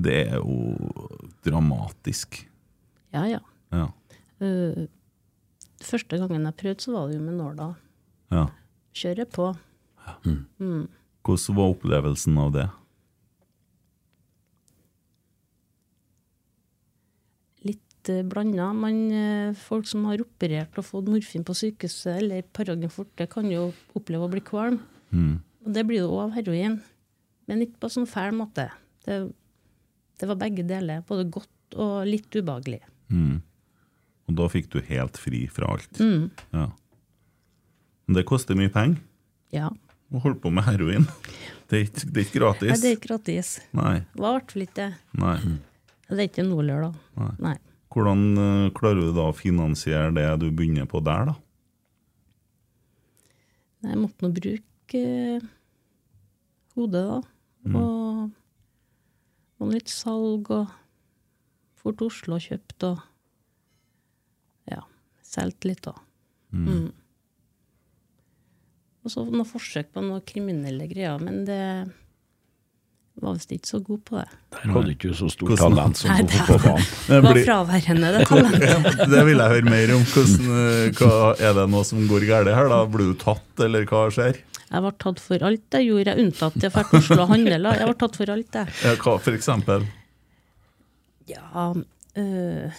[0.01, 0.91] Det er jo
[1.47, 2.43] dramatisk.
[3.15, 3.27] ja.
[3.37, 3.41] ja.
[3.71, 3.87] Ja.
[4.43, 4.89] Uh,
[5.85, 7.75] første gangen jeg prøvde, så var det jo med nåla.
[8.35, 8.49] ja.
[9.01, 9.45] Kjøre på.
[11.23, 12.65] Hvordan var opplevelsen av det?
[18.01, 18.73] Litt uh, blanda.
[18.73, 23.51] Man, eh, folk som har operert og fått morfin på sykehuset eller Paragon forte, kan
[23.51, 24.81] jo oppleve å bli kvalm.
[25.13, 25.41] Mm.
[25.67, 26.81] Og det blir jo òg av heroin.
[27.49, 28.71] Men ikke på sånn fæl måte.
[29.05, 29.33] Det,
[30.19, 31.03] det var begge deler.
[31.07, 32.81] Både godt og litt ubehagelig.
[33.11, 33.43] Mm.
[34.29, 36.01] Og da fikk du helt fri fra alt.
[36.01, 36.31] Mm.
[36.55, 36.71] Ja.
[38.07, 39.01] Men det koster mye penger
[39.53, 39.71] Ja.
[40.11, 41.07] å holde på med heroin.
[41.71, 43.51] Det er ikke, det er ikke Nei, det er ikke gratis.
[43.79, 43.99] Nei.
[44.11, 44.89] Det var i hvert fall ikke det.
[45.21, 45.37] Nei.
[46.11, 47.29] Det er ikke noe lør, da.
[47.39, 47.57] Nei.
[47.91, 51.39] Hvordan eh, klarer du da å finansiere det du begynner på der, da?
[53.91, 55.49] Jeg måtte nå bruke eh,
[56.77, 57.21] hodet, da.
[57.77, 58.31] Og,
[59.61, 60.71] og litt salg og
[61.81, 63.03] For til Oslo og kjøpt og
[64.71, 64.81] Ja,
[65.27, 65.97] solgt litt, da.
[66.53, 66.89] Mm.
[69.01, 71.61] Og så noen forsøk på noen kriminelle greier, men det
[73.23, 74.27] var visst ikke så god på det.
[74.57, 76.91] Der hadde ikke du så stort Hvordan- talent som Nei, på det fotballbanen.
[77.07, 79.03] Det var fraværende, det talentet.
[79.15, 80.05] Det vil jeg høre mer om.
[80.13, 81.11] Hvordan, eh, hva,
[81.49, 82.71] er det noe som går galt her?
[82.73, 82.81] da?
[82.87, 84.41] Blir du tatt, eller hva skjer?
[84.71, 87.35] Jeg ble tatt for alt jeg gjorde, jeg unntatt til å dra til Oslo og
[87.35, 88.75] Jeg ble tatt for alt, jeg.
[88.85, 89.87] Ja, hva, for eksempel?
[91.31, 91.73] Ja
[92.19, 92.79] øh,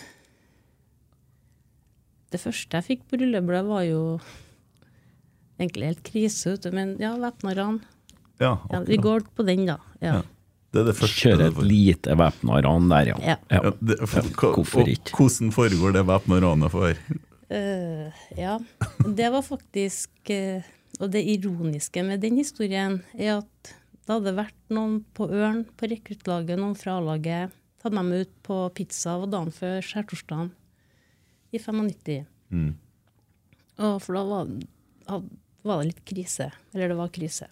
[2.32, 4.04] Det første jeg fikk på rullebladet, var jo
[5.60, 6.72] egentlig helt krise, ute.
[6.72, 7.82] Men ja, væpna ran.
[8.42, 9.78] Ja, Ja, vi går på den, da.
[10.02, 10.20] Ja.
[10.20, 10.22] Ja.
[10.72, 11.20] Det er det første.
[11.28, 13.18] Kjøre et lite væpna ran der, ja.
[13.34, 13.38] Ja.
[13.52, 14.24] Ja, det, hva,
[14.56, 15.16] hvorfor og ikke?
[15.18, 17.02] Hvordan foregår det væpna ranet for?
[17.52, 18.56] Uh, ja.
[19.04, 20.64] Det var faktisk uh,
[21.04, 23.74] Og det ironiske med den historien er at
[24.08, 27.52] det hadde vært noen på Ørn, på rekruttlaget, noen fra A-laget,
[27.82, 30.50] tatt meg med ut på pizza og dagen før skjærtorsdagen
[31.52, 32.26] i 95.
[32.52, 32.72] Mm.
[33.82, 34.52] Og for da var,
[35.68, 36.50] var det litt krise.
[36.74, 37.48] Eller det var krise.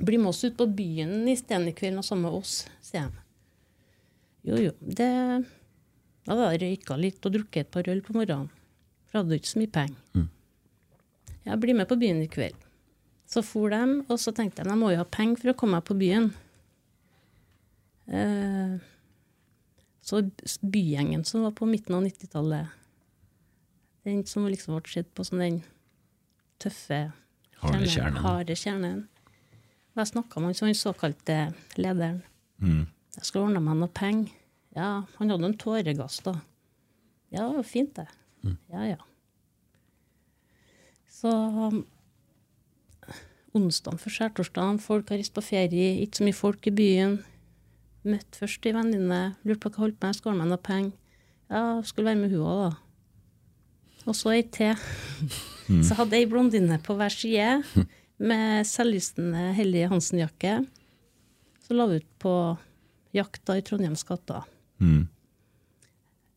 [0.00, 3.10] Bli med oss ut på byen i stedet i kveld og sammen med oss, sier
[3.10, 3.24] de.
[4.48, 4.72] Jo, jo.
[4.80, 5.10] Det,
[6.24, 8.48] da hadde jeg røyka litt og drukket et par øl på morgenen.
[9.06, 10.28] For jeg hadde ikke så mye penger.
[11.50, 12.56] Jeg blir med på byen i kveld.
[13.30, 15.78] Så for de, og så tenkte jeg jeg må jo ha penger for å komme
[15.78, 16.30] meg på byen.
[18.10, 18.72] Eh,
[20.02, 20.22] så
[20.62, 22.72] bygjengen som var på midten av 90-tallet,
[24.08, 25.60] den som liksom ble sett på som den
[26.58, 27.12] tøffe
[27.60, 28.18] kjernen.
[28.24, 29.04] harde kjernen.
[29.96, 32.22] Og snakka man med den såkalte lederen.
[32.58, 32.86] Mm.
[33.16, 34.30] Jeg skulle ordne meg noe penger.
[34.76, 36.36] Ja, han hadde en tåregass, da.
[37.30, 38.06] Ja, det var fint, det.
[38.70, 39.00] Ja, ja.
[41.10, 41.82] Så um,
[43.58, 47.18] onsdagen før skjærtorsdagen, folk har reist på ferie, ikke så mye folk i byen.
[48.06, 50.94] Møtt først ei venninne, lurte på hva holdt med, ordne meg noe penger.
[51.50, 54.06] Ja, skulle være med hun òg, da.
[54.08, 54.78] Og så ei til.
[55.86, 57.60] Så hadde ei blondine på hver side
[58.20, 60.58] med selvlysende Hellige Hansen-jakke.
[61.64, 62.34] Så la vi ut på
[63.16, 64.44] jakta i Trondheims gater.
[64.82, 65.02] Mm.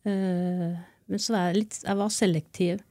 [0.04, 0.74] Uh,
[1.08, 2.82] men så var jeg litt jeg var selektiv.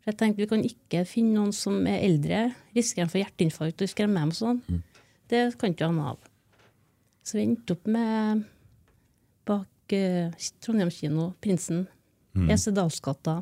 [0.00, 3.84] For jeg tenkte vi kan ikke finne noen som er eldre, risikerer han for hjerteinfarkt
[3.84, 4.62] og skremme dem og sånn.
[5.30, 6.18] Det kan ikke han av.
[7.22, 8.42] Så vi endte opp med
[9.46, 11.84] bak uh, Trondheim kino, Prinsen,
[12.50, 13.40] Esedalsgata.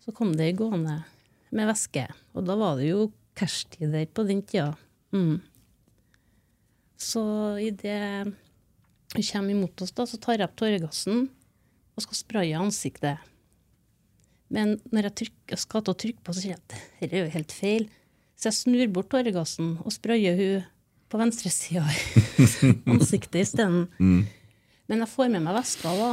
[0.00, 1.02] Så kom det gående
[1.52, 4.72] med veske, og da var det jo cashtid-tider på den tida.
[5.14, 5.40] Mm.
[7.00, 7.22] Så
[7.62, 8.28] idet
[9.14, 11.24] hun kommer imot oss, da, så tar jeg opp tåregassen
[11.96, 13.22] og skal spraye ansiktet.
[14.50, 17.24] Men når jeg trykker, skal til å trykke på, så kjenner jeg at dette er
[17.24, 17.88] jo helt feil.
[18.38, 20.68] Så jeg snur bort tåregassen og sprayer hun
[21.10, 23.84] på venstresida i ansiktet isteden.
[24.90, 26.10] Men jeg får med meg veska, da.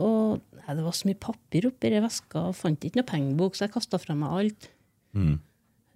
[0.00, 3.66] Og nei, det var så mye papir oppi veska, og fant ikke noe pengebok, så
[3.66, 4.70] jeg kasta fra meg alt.
[5.18, 5.38] Mm.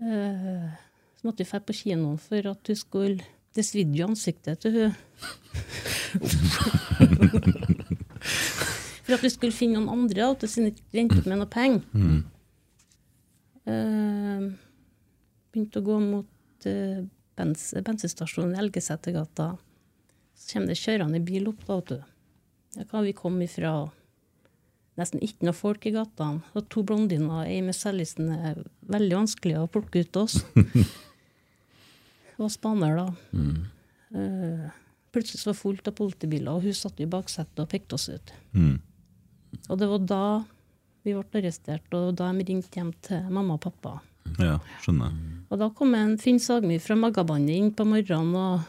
[0.05, 0.69] Eh,
[1.17, 4.73] så måtte vi dra på kinoen for at hun skulle Det svidde jo ansiktet til
[4.75, 4.95] hun.
[9.05, 10.83] For at vi skulle finne noen andre, at hun ikke
[11.21, 11.85] opp med noe penger.
[13.71, 14.49] Eh,
[15.55, 17.05] begynte å gå mot uh,
[17.39, 17.69] bens,
[18.57, 19.53] i Elgesetergata.
[20.35, 21.99] Så kommer det kjørende bil opp, da, vet du.
[22.75, 23.77] Der kan vi komme ifra
[25.01, 26.45] nesten ikke noe folk i gatene.
[26.55, 30.41] Og to blondiner, ei med selvlisten er veldig vanskelig å plukke ut oss.
[32.39, 33.09] Var spaner, da.
[34.15, 34.65] Eh,
[35.15, 38.09] plutselig så var det fullt av politibiler, og hun satt i baksetet og pekte oss
[38.11, 38.33] ut.
[38.59, 38.81] Mm.
[39.69, 40.25] Og det var da
[41.05, 43.93] vi ble arrestert, og da de ringte hjem til mamma og pappa.
[44.41, 45.15] Ja, skjønner.
[45.53, 48.65] Og da kom en Finn Sagmy fra Magabandet inn på morgenen og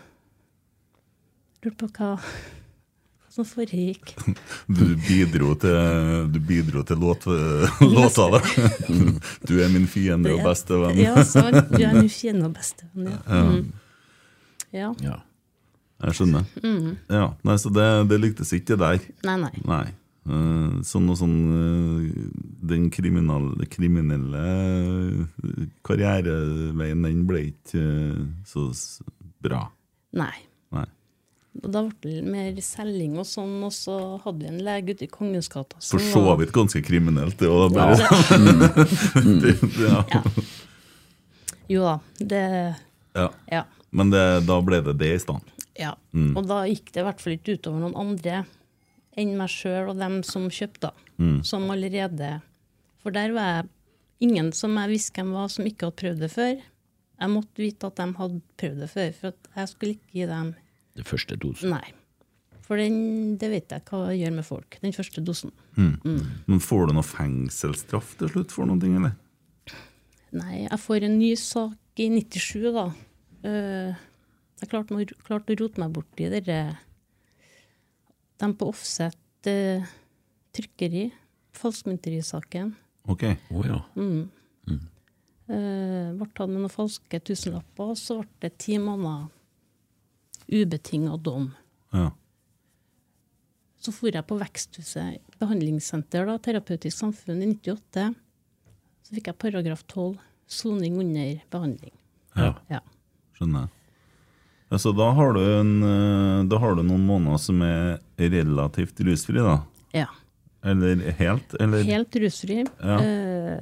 [1.65, 2.11] lurte på hva
[3.35, 4.15] som foregikk.
[4.67, 5.75] Du bidro til,
[6.31, 7.25] du bidro til låt,
[7.83, 8.39] låta, da.
[9.45, 11.01] Du er min fiende og beste venn.
[11.03, 11.59] Ja, sant.
[11.73, 13.43] Du er min fiende og beste venn, ja.
[13.43, 13.67] Mm.
[14.75, 14.93] ja.
[15.03, 15.19] Ja.
[16.05, 16.47] Jeg skjønner.
[17.11, 18.99] Ja, nei, Så det, det lyktes ikke der.
[19.27, 19.53] Nei, nei.
[19.67, 19.85] Nei.
[20.25, 22.05] Eh, sånn og sånn eh,
[22.65, 28.71] Den kriminelle, kriminelle eh, karriereveien, den ble ikke eh, så
[29.45, 29.67] bra.
[30.17, 30.33] Nei.
[30.73, 30.87] Nei.
[31.63, 35.05] Og da ble det mer selging og sånn, og så hadde vi en lege ute
[35.07, 37.71] i Kongens gata For så vidt ganske kriminelt, det òg.
[37.75, 37.95] Bare
[39.85, 40.01] ja.
[40.11, 40.21] Ja.
[41.71, 42.43] Jo da, det
[43.15, 43.29] Ja.
[43.51, 43.63] Ja.
[43.95, 45.45] Men det, da ble det det i stand?
[45.79, 45.93] ja.
[46.15, 48.41] Og da gikk det i hvert fall ikke utover noen andre
[49.19, 50.91] enn meg sjøl og dem som kjøpte,
[51.47, 52.41] som allerede
[53.03, 53.67] For der var jeg
[54.27, 56.55] ingen som jeg visste hvem var, som ikke hadde prøvd det før.
[57.21, 60.53] Jeg måtte vite at de hadde prøvd det før, for jeg skulle ikke gi dem
[60.95, 61.75] Det første dosen.
[61.75, 61.93] Nei.
[62.65, 64.77] For den, det vet jeg hva jeg gjør med folk.
[64.81, 65.51] Den første dosen.
[65.77, 69.13] Men får du noe fengselsstraff til slutt for noen ting, eller?
[70.35, 72.87] Nei, jeg får en ny sak i 97, da.
[73.45, 74.01] Eh,
[74.63, 76.57] jeg klarte, klarte å rote meg borti dere
[78.39, 79.93] De på offset uh,
[80.55, 81.05] trykkeri,
[81.55, 82.73] falskmynterisaken.
[83.11, 83.27] Ok.
[83.51, 83.79] Å ja.
[85.45, 89.29] Uh, ble tatt med noen falske tusenlapper, og så ble det ti måneder
[90.51, 91.49] ubetinga dom.
[91.95, 92.11] Ja.
[93.81, 98.07] Så for jeg på Veksthuset behandlingssenter, da, Terapeutisk samfunn, i 98.
[99.05, 100.17] Så fikk jeg paragraf 12,
[100.49, 101.93] soning under behandling.
[102.35, 102.53] ja.
[102.71, 102.81] Ja.
[103.35, 103.67] Skjønner.
[104.71, 108.99] Ja, så da har, du en, eh, da har du noen måneder som er relativt
[109.05, 109.59] rusfri, da?
[109.93, 110.07] ja.
[110.65, 111.51] Eller helt?
[111.61, 111.83] Eller?
[111.85, 112.63] Helt rusfri.
[112.81, 112.95] Ja.
[112.97, 113.59] Eh,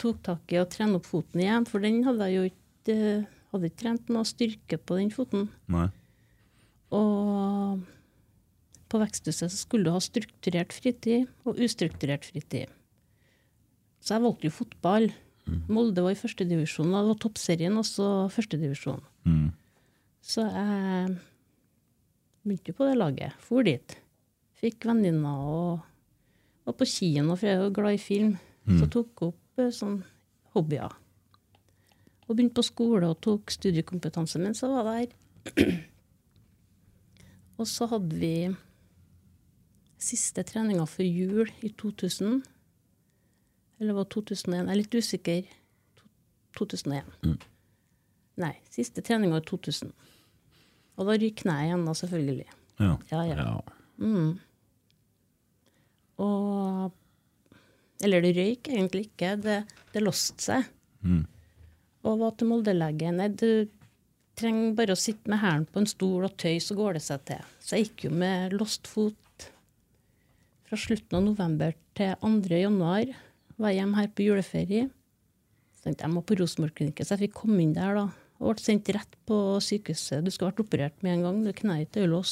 [0.00, 3.28] tok tak i å trene opp foten igjen, for den hadde jeg jo ikke eh,
[3.52, 5.46] hadde ikke trent noe styrke på den foten.
[5.70, 5.86] Nei.
[6.92, 7.82] Og
[8.92, 12.68] på Veksthuset så skulle du ha strukturert fritid og ustrukturert fritid.
[14.02, 15.08] Så jeg valgte jo fotball.
[15.72, 19.00] Molde var i førstedivisjon, det var toppserien, og så førstedivisjon.
[19.26, 19.48] Mm.
[20.22, 21.16] Så jeg
[22.42, 23.38] begynte på det laget.
[23.42, 23.96] For dit.
[24.62, 28.34] Fikk venninner og var på kino, for jeg er jo glad i film.
[28.78, 30.02] Så tok opp eh, sånn
[30.54, 30.92] hobbyer.
[32.28, 35.16] Og begynte på skole og tok studiekompetanse mens jeg var der.
[37.62, 38.34] og så hadde vi
[40.02, 42.40] siste treninga før jul i 2000.
[43.80, 44.56] Eller var det 2001?
[44.58, 45.50] Jeg er litt usikker.
[45.98, 46.08] To-
[46.66, 47.12] 2001.
[48.42, 49.92] Nei, siste treninga i 2000.
[50.98, 52.48] Og da ryker kneet igjen, da, selvfølgelig.
[52.82, 52.92] Ja.
[53.12, 53.36] Ja, ja.
[53.46, 53.54] ja.
[56.22, 56.92] Og
[58.02, 59.60] Eller det røyk egentlig ikke, det,
[59.94, 60.64] det låste seg.
[62.02, 63.12] Og var til Molde-lege.
[63.14, 63.68] Nei, du
[64.38, 67.24] trenger bare å sitte med hælen på en stol og tøy, så går det seg
[67.28, 67.44] til.
[67.60, 69.48] Så jeg gikk jo med låst fot
[70.68, 72.32] fra slutten av november til 2.
[72.62, 73.12] januar.
[73.60, 74.88] Var hjemme her på juleferie.
[75.76, 78.06] Så tenkte jeg må på Rosenborg-klinikken, så jeg fikk komme inn der da.
[78.42, 80.24] Og ble sendt rett på sykehuset.
[80.24, 82.22] Du skal vært operert med en gang, det kneet er jo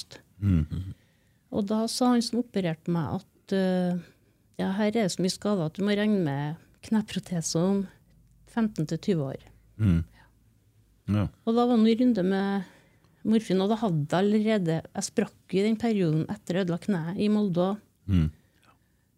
[0.70, 0.94] -hmm.
[1.50, 4.00] Og da sa han som opererte meg at uh,
[4.58, 6.54] ja, her er det så mye skader at du må regne med
[6.86, 7.86] kneprotese om
[8.54, 9.36] 15-20 år.
[11.14, 11.26] Ja.
[11.44, 12.68] Og da var det en runde med
[13.30, 17.18] morfin, og da hadde jeg allerede Jeg sprakk i den perioden etter jeg ødela kneet
[17.20, 17.72] i Molde.
[18.10, 18.28] Mm.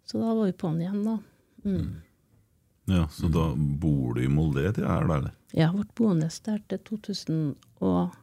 [0.09, 1.19] Så da var vi på'n igjen, da.
[2.91, 3.05] ja.
[3.15, 5.31] Så da bor du i Molde til jeg er der?
[5.53, 7.41] Ja, Jeg vært boende der til 2000
[7.85, 8.15] og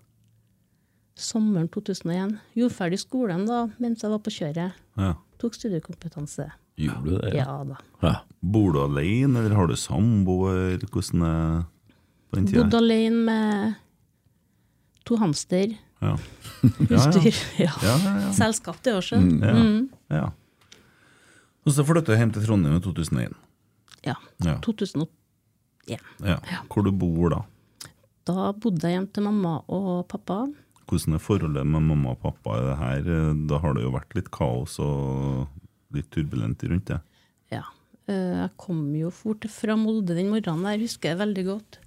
[1.19, 2.37] sommeren 2001.
[2.57, 4.77] Gjorde ferdig skolen da, mens jeg var på kjøret.
[4.99, 5.13] Ja.
[5.39, 6.49] Tok studiekompetanse.
[6.79, 7.33] Gjorde du det?
[7.35, 7.77] Ja da.
[8.03, 8.15] ja.
[8.39, 10.79] Bor du alene, eller har du samboer?
[10.89, 11.65] Hvordan er
[12.29, 12.63] på den tida?
[12.63, 13.75] Bodde alene med
[15.05, 15.75] to hamster.
[16.01, 16.15] Ja.
[16.59, 16.97] Ja, ja.
[16.99, 17.35] Husdyr.
[17.59, 17.71] Ja.
[17.83, 18.31] Ja, ja.
[18.35, 19.15] Selskap, det også.
[19.15, 19.53] Ja.
[19.55, 19.85] Mm.
[20.11, 20.25] ja.
[21.67, 23.35] Og så flytta du hjem til Trondheim i 2001.
[24.07, 24.15] Ja.
[24.43, 24.57] Ja.
[24.65, 25.07] 2001.
[25.89, 26.37] Ja.
[26.69, 27.39] Hvor du bor da?
[28.27, 30.41] Da bodde jeg hjem til mamma og pappa.
[30.89, 33.09] Hvordan er forholdet med mamma og pappa i det her?
[33.49, 35.47] Da har det jo vært litt kaos og
[35.95, 36.99] litt turbulent rundt det.
[37.53, 37.63] Ja.
[38.09, 41.79] Eh, Jeg kom jo fort fra Molde den morgenen der, husker jeg veldig godt.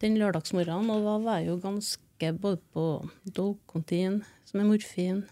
[0.00, 2.84] Den lørdagsmorgenen, og da var jeg jo ganske både på
[3.36, 5.24] Dolcontin, som er morfin,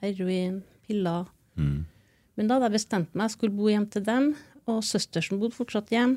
[0.00, 1.26] heroin, piller.
[2.36, 4.30] Men da hadde jeg bestemt meg, jeg skulle bo hjem til dem,
[4.66, 6.16] og søstersen bodde fortsatt hjem.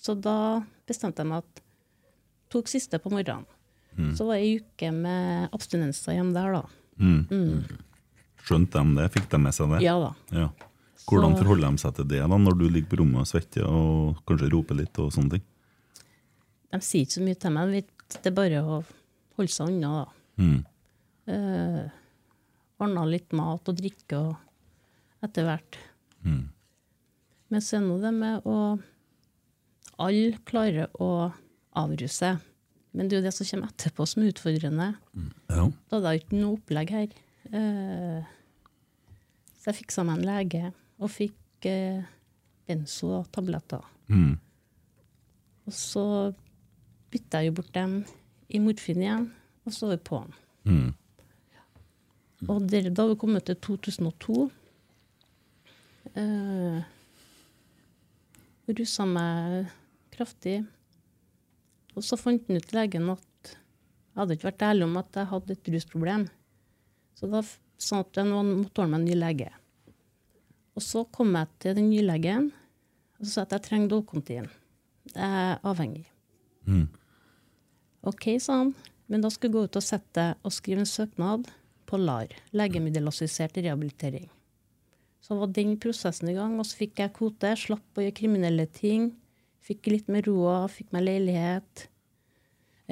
[0.00, 1.62] Så da bestemte jeg meg at
[2.52, 3.46] tok siste på morgenen.
[4.16, 6.64] Så var det ei uke med abstinenser hjemme der, da.
[8.44, 9.10] Skjønte de det?
[9.14, 9.84] Fikk de med seg det?
[9.84, 10.10] Ja da.
[10.34, 10.48] Ja.
[11.04, 14.22] Hvordan forholder de seg til det da, når du ligger på rommet og svetter og
[14.26, 15.44] kanskje roper litt og sånne ting?
[16.74, 18.80] De sier ikke så mye til meg, det er bare å
[19.38, 20.42] holde seg unna, da.
[20.42, 20.56] Mm.
[21.30, 21.84] Uh,
[22.82, 25.78] Ordna litt mat og drikke og etter hvert.
[26.26, 26.42] Mm.
[27.52, 28.56] Men så er nå det med å
[30.02, 31.30] Alle klarer å
[31.78, 32.40] avruse seg.
[32.94, 34.88] Men det er jo det som kommer etterpå som er utfordrende.
[35.50, 35.66] Ja.
[35.70, 37.14] Da hadde jeg ikke noe opplegg her.
[37.54, 38.26] Uh,
[39.60, 42.02] så jeg fiksa meg en lege og fikk uh,
[42.66, 43.86] benzo og tabletter.
[44.10, 44.34] Mm.
[45.64, 46.04] Og så
[47.14, 48.00] bytta jeg jo bort dem
[48.50, 49.28] i morfin igjen,
[49.64, 50.34] og så var vi den.
[50.64, 50.90] Mm.
[52.50, 54.48] Og der, da har vi kommet til 2002.
[56.14, 56.82] Uh,
[58.68, 59.70] Rusa meg
[60.14, 60.58] kraftig.
[61.94, 65.30] Og så fant han ut legen at jeg hadde ikke vært ærlig om at jeg
[65.30, 66.26] hadde et rusproblem.
[67.14, 69.48] Så da sa han at jeg måtte ordne meg en ny lege.
[70.74, 72.52] Og så kom jeg til den nye legen
[73.14, 74.46] og så sa jeg at jeg trenger Dolcontin.
[75.14, 76.04] Jeg er avhengig.
[76.66, 76.88] Mm.
[78.08, 78.74] OK, sa han.
[79.10, 81.48] Men da skal jeg gå ut og sette og skrive en søknad
[81.88, 84.30] på LAR, legemiddelassistert rehabilitering.
[85.24, 88.66] Så var den prosessen i gang, og så fikk jeg kvote, slapp å gjøre kriminelle
[88.68, 89.10] ting.
[89.64, 91.86] Fikk litt mer ro, fikk meg leilighet.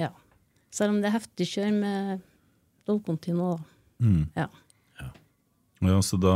[0.01, 0.09] Ja.
[0.73, 2.23] Selv om det er heftig kjør med
[2.89, 3.69] Dolcontin nå, da.
[4.03, 4.23] Mm.
[4.35, 4.47] Ja.
[5.87, 6.33] Ja, så da,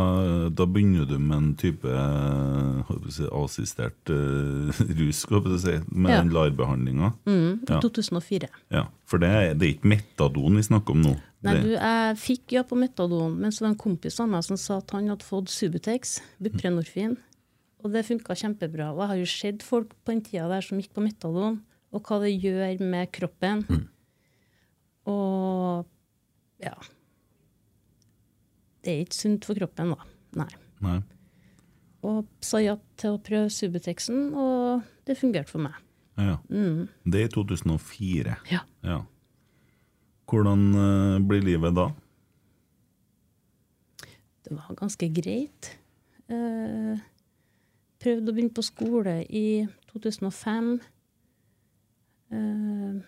[0.51, 5.21] da begynner du med en type eh, si, assistert uh, rus,
[5.61, 6.21] si, med Ja.
[6.21, 7.13] den LAR-behandlinga.
[7.29, 7.79] Mm, Ja.
[7.83, 8.49] 2004.
[8.73, 11.13] Ja, for det er, det er ikke metadon vi snakker om nå.
[11.45, 14.43] Nei, du, jeg fikk ja på metadon, men så var det en kompis av meg
[14.47, 17.15] som sa at han hadde fått Subutex, buprenorfin,
[17.85, 18.89] og det funka kjempebra.
[18.95, 21.61] Og jeg har jo sett folk på den tida der som gikk på metadon,
[21.93, 23.63] og hva det gjør med kroppen.
[25.07, 25.85] Og
[26.63, 26.73] ja
[28.87, 30.05] Det er ikke sunt for kroppen, da.
[30.39, 30.51] Nei.
[30.85, 30.99] Nei.
[32.07, 35.75] Og sa ja til å prøve Subutexen, og det fungerte for meg.
[36.15, 36.37] Ja.
[36.47, 36.85] Mm.
[37.03, 38.37] Det er i 2004.
[38.53, 38.61] Ja.
[38.87, 39.01] Ja.
[40.31, 41.89] Hvordan uh, blir livet da?
[44.47, 45.73] Det var ganske greit.
[46.31, 46.95] Uh,
[47.99, 50.71] prøvde å begynne på skole i 2005.
[52.31, 53.03] Uh,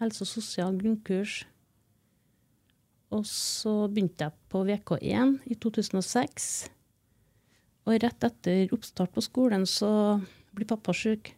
[0.00, 1.42] helse og sosial grunnkurs.
[3.14, 6.68] Og så begynte jeg på VK1 i 2006.
[7.88, 9.90] Og rett etter oppstart på skolen så
[10.52, 11.32] blir pappa syk.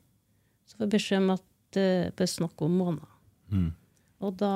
[0.66, 3.12] Så får jeg beskjed om at det bør snakke om måneder.
[3.54, 3.70] Mm.
[4.20, 4.54] Og da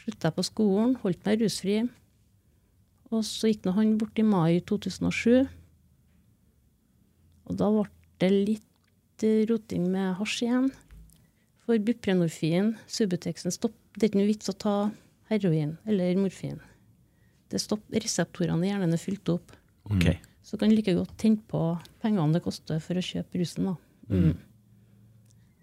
[0.00, 1.78] slutta jeg på skolen, holdt meg rusfri.
[3.10, 5.46] Og så gikk nå han bort i mai 2007.
[7.50, 7.86] Og da ble
[8.22, 10.70] det litt eh, roting med hasj igjen.
[11.66, 13.54] For buprenorfin, Subuteksen.
[13.54, 14.74] Det er ikke noe vits å ta
[15.30, 16.58] heroin eller morfin.
[17.50, 19.54] Det stopper reseptorene i hjernen er fylt opp.
[19.90, 20.18] Okay.
[20.46, 21.62] Så kan du like godt tenke på
[22.02, 23.70] pengene det koster for å kjøpe rusen.
[23.70, 23.74] Da.
[24.10, 24.34] Mm.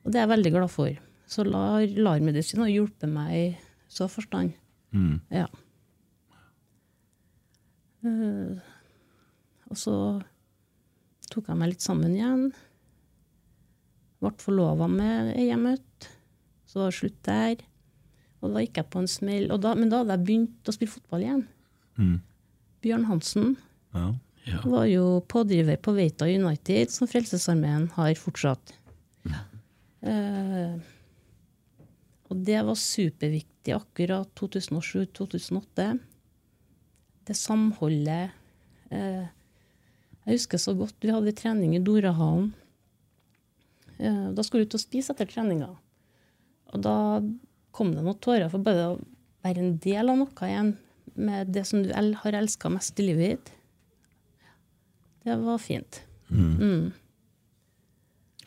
[0.03, 0.99] Og det er jeg veldig glad for.
[1.27, 3.47] Så LAR, LAR-medisin har hjulpet meg i
[3.91, 4.55] så forstand.
[4.95, 5.19] Mm.
[5.33, 5.47] Ja.
[8.05, 8.59] Uh,
[9.67, 9.95] og så
[11.31, 12.45] tok jeg meg litt sammen igjen.
[14.23, 16.13] Ble forlova med ei jeg møtte.
[16.67, 17.67] Så var det slutt der.
[18.41, 19.47] Og da gikk jeg på en smell.
[19.53, 21.43] Og da, men da hadde jeg begynt å spille fotball igjen.
[21.97, 22.17] Mm.
[22.85, 23.55] Bjørn Hansen
[23.95, 24.11] Ja.
[24.47, 24.59] Ja.
[24.63, 28.75] var jo pådriver på Veita United, som Frelsesarmeen har fortsatt.
[30.07, 30.75] Eh,
[32.29, 35.87] og det var superviktig akkurat 2007-2008.
[37.27, 38.29] Det samholdet
[38.91, 39.25] eh,
[40.27, 42.53] Jeg husker så godt vi hadde trening i Dorahallen.
[43.97, 45.73] Eh, da skulle vi ut og spise etter treninga.
[46.71, 46.95] Og da
[47.77, 48.97] kom det noen tårer for bare å
[49.45, 50.73] være en del av noe igjen
[51.17, 53.53] med det som du har elska mest i livet ditt.
[55.27, 56.01] Det var fint.
[56.31, 56.91] Mm.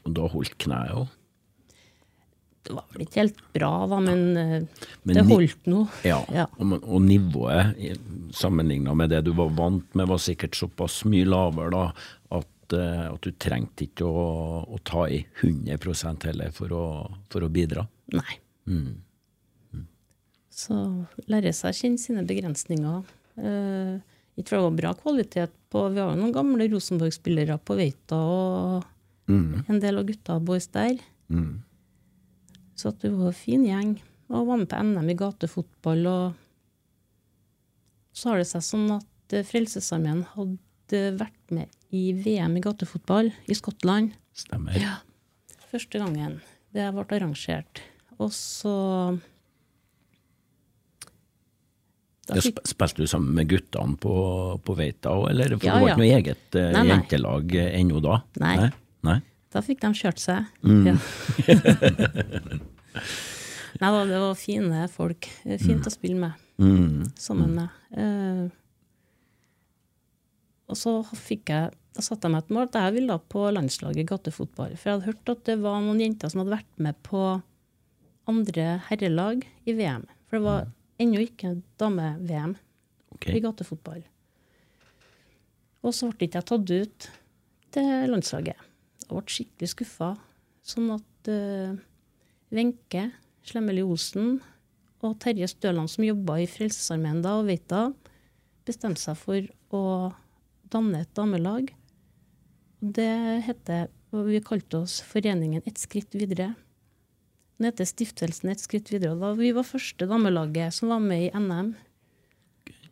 [0.07, 1.17] Og da holdt kneet òg.
[2.61, 5.87] Det var vel ikke helt bra, da, men, eh, Men det holdt nå.
[6.05, 6.47] Ja, Ja.
[6.61, 7.75] Og, og nivået
[8.37, 11.85] sammenligna med det du var vant med, var sikkert såpass mye lavere da,
[12.37, 14.25] at, eh, at du trengte ikke å,
[14.69, 16.85] å ta i 100 heller for å,
[17.33, 17.87] for å bidra.
[18.13, 18.41] Nei.
[20.51, 20.77] Så
[21.31, 23.05] lære seg å kjenne sine begrensninger.
[23.39, 24.01] Eh,
[24.37, 28.19] ikke for det var bra kvalitet på Vi har jo noen gamle Rosenborg-spillere på Veita,
[28.19, 28.89] og
[29.31, 30.99] en del av gutta boys der.
[31.31, 31.63] Mm.
[32.75, 33.93] Så at det var en fin gjeng.
[34.31, 36.07] Og var med på NM i gatefotball.
[36.11, 36.33] Og
[38.17, 43.31] så har det seg sånn at eh, Frelsesarmeen hadde vært med i VM i gatefotball
[43.51, 44.15] i Skottland.
[44.37, 44.79] Stemmer.
[44.79, 44.99] Ja.
[45.71, 46.41] Første gangen
[46.75, 47.83] det ble arrangert.
[48.19, 48.75] Og så
[52.31, 54.15] da fikk, Spilte du sammen med guttene på,
[54.65, 55.47] på Veita òg, eller?
[55.57, 56.89] For Ja, det var ikke noe eget uh, Nei, nei.
[56.95, 58.15] jentelag eh, ennå da?
[58.43, 58.57] Nei.
[58.61, 58.71] Nei?
[59.09, 59.19] Nei?
[59.51, 60.41] da fikk de kjørt seg.
[60.63, 60.85] Mm.
[60.87, 60.95] Ja.
[63.81, 65.27] Nei da, det var fine folk.
[65.43, 66.33] Fint Fint å spille med.
[66.61, 67.09] Mm.
[67.17, 67.69] sammen med.
[67.97, 68.47] Uh,
[70.71, 74.03] og så fikk jeg, da satte jeg meg et mål at jeg ville på landslaget
[74.05, 74.73] i gatefotball.
[74.77, 77.21] For jeg hadde hørt at det var noen jenter som hadde vært med på
[78.31, 80.05] andre herrelag i VM.
[80.29, 80.61] For det var
[81.01, 82.55] ennå ikke dame-VM
[83.15, 83.37] okay.
[83.37, 84.03] i gatefotball.
[85.81, 87.09] Og så ble ikke jeg tatt ut
[87.75, 88.69] til landslaget.
[89.07, 90.13] Jeg ble skikkelig skuffa.
[90.67, 91.31] Sånn at
[92.53, 94.39] Wenche uh, Slemmeli Osen
[95.01, 97.89] og Terje Støland, som jobba i Frelsesarmeen da og Veita,
[98.69, 99.85] bestemte seg for å
[100.71, 101.73] danne et damelag.
[102.81, 103.13] Det
[103.47, 106.53] heter, og vi kalte oss foreningen Et skritt videre.
[107.61, 109.19] Den heter Stiftelsen Et skritt videre.
[109.21, 111.75] Da vi var første damelaget som var med i NM.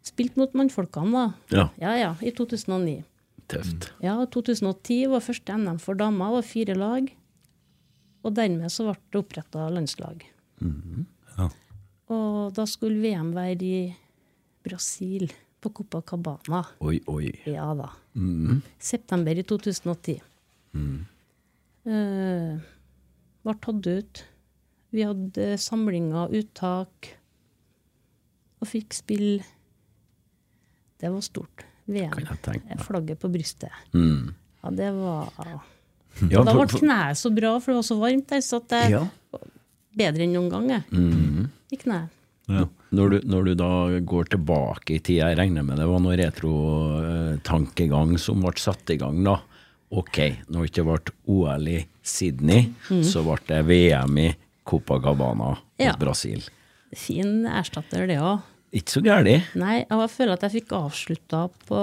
[0.05, 1.57] Spilt mot mannfolkene, da.
[1.57, 3.01] Ja, Ja ja, i 2009.
[3.49, 3.89] tøft.
[4.05, 7.09] Ja, 2010 var første NM for damer, var fire lag.
[8.23, 10.27] Og dermed så ble det oppretta landslag.
[10.61, 11.49] Ja.
[12.13, 13.97] Og da skulle VM være i
[14.65, 15.33] Brasil,
[15.65, 16.61] på Copacabana.
[16.85, 17.33] Oi, oi.
[17.49, 17.89] Ja da.
[18.15, 18.61] Mm.
[18.79, 20.21] September i 2010.
[21.89, 22.59] Eh,
[23.43, 24.27] ble tatt ut.
[24.95, 27.11] Vi hadde samlinger, uttak,
[28.59, 29.45] og fikk spille.
[30.99, 31.65] Det var stort.
[31.89, 32.13] VM.
[32.85, 33.73] Flagget på brystet.
[33.95, 34.33] Mm.
[34.63, 35.29] Ja, det var
[36.29, 38.81] Ja, Da ble kneet så bra, for det var så varmt der, så at det
[38.91, 39.05] Ja.
[39.97, 41.51] bedre enn noen gang jeg, Mm.
[41.73, 42.09] i kneet.
[42.49, 42.65] Ja.
[42.91, 46.17] Når du, når du da går tilbake i tid, jeg regner med det var noe
[46.17, 49.39] retrotankegang som ble satt i gang da.
[49.93, 50.19] Ok,
[50.51, 52.73] når det ikke ble OL i Sydney,
[53.05, 54.35] så ble det VM i
[54.69, 55.95] Copacabana mot Ja.
[55.99, 56.45] Brasil.
[56.97, 58.43] Fin erstatter, det òg.
[58.77, 59.49] Ikke så gærent.
[59.57, 61.83] Nei, jeg føler at jeg fikk avslutta på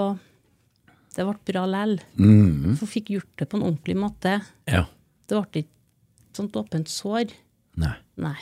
[1.16, 1.94] Det ble bra lell.
[2.20, 2.74] Mm.
[2.76, 4.34] For fikk gjort det på en ordentlig måte.
[4.68, 4.82] Ja.
[5.26, 7.32] Det ble ikke sånt åpent sår.
[7.80, 7.94] Nei.
[8.20, 8.36] Nei.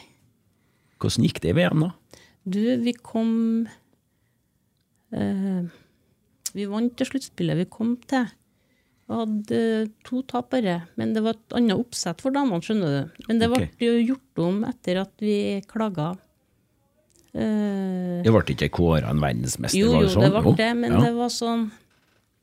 [0.98, 2.18] Hvordan gikk det i VM, da?
[2.44, 3.68] Du, vi kom
[5.14, 5.62] eh,
[6.54, 8.26] Vi vant til sluttspillet vi kom til.
[9.04, 9.58] Vi hadde
[10.06, 13.24] to tapere, men det var et annet oppsett for damene, skjønner du.
[13.28, 15.34] Men det ble jo gjort om etter at vi
[15.68, 16.14] klaga.
[17.34, 19.76] Uh, Det ble ikke kåra en verdensmester?
[19.76, 20.24] jo, jo, det sånn?
[20.24, 21.00] det ble det, men ja.
[21.02, 21.64] det var sånn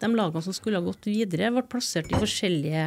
[0.04, 2.86] De lagene som skulle ha gått videre, ble plassert i forskjellige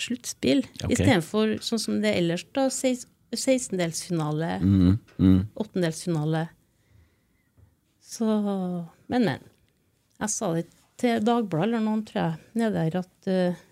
[0.00, 0.62] sluttspill.
[0.80, 0.94] Okay.
[0.94, 2.66] Istedenfor sånn som det er ellers, da.
[2.70, 5.40] 16-delsfinale, Mm, mm.
[5.54, 6.48] åttendelsfinale.
[8.02, 8.26] Så
[9.08, 9.40] Men, men.
[10.22, 10.66] Jeg sa det
[11.00, 13.62] til Dagbladet eller noen, tror jeg, nede der at uh,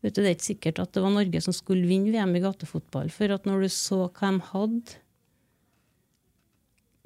[0.00, 2.40] Vet du, Det er ikke sikkert at det var Norge som skulle vinne VM i
[2.40, 3.10] gatefotball.
[3.12, 4.94] For at når du så hva de hadde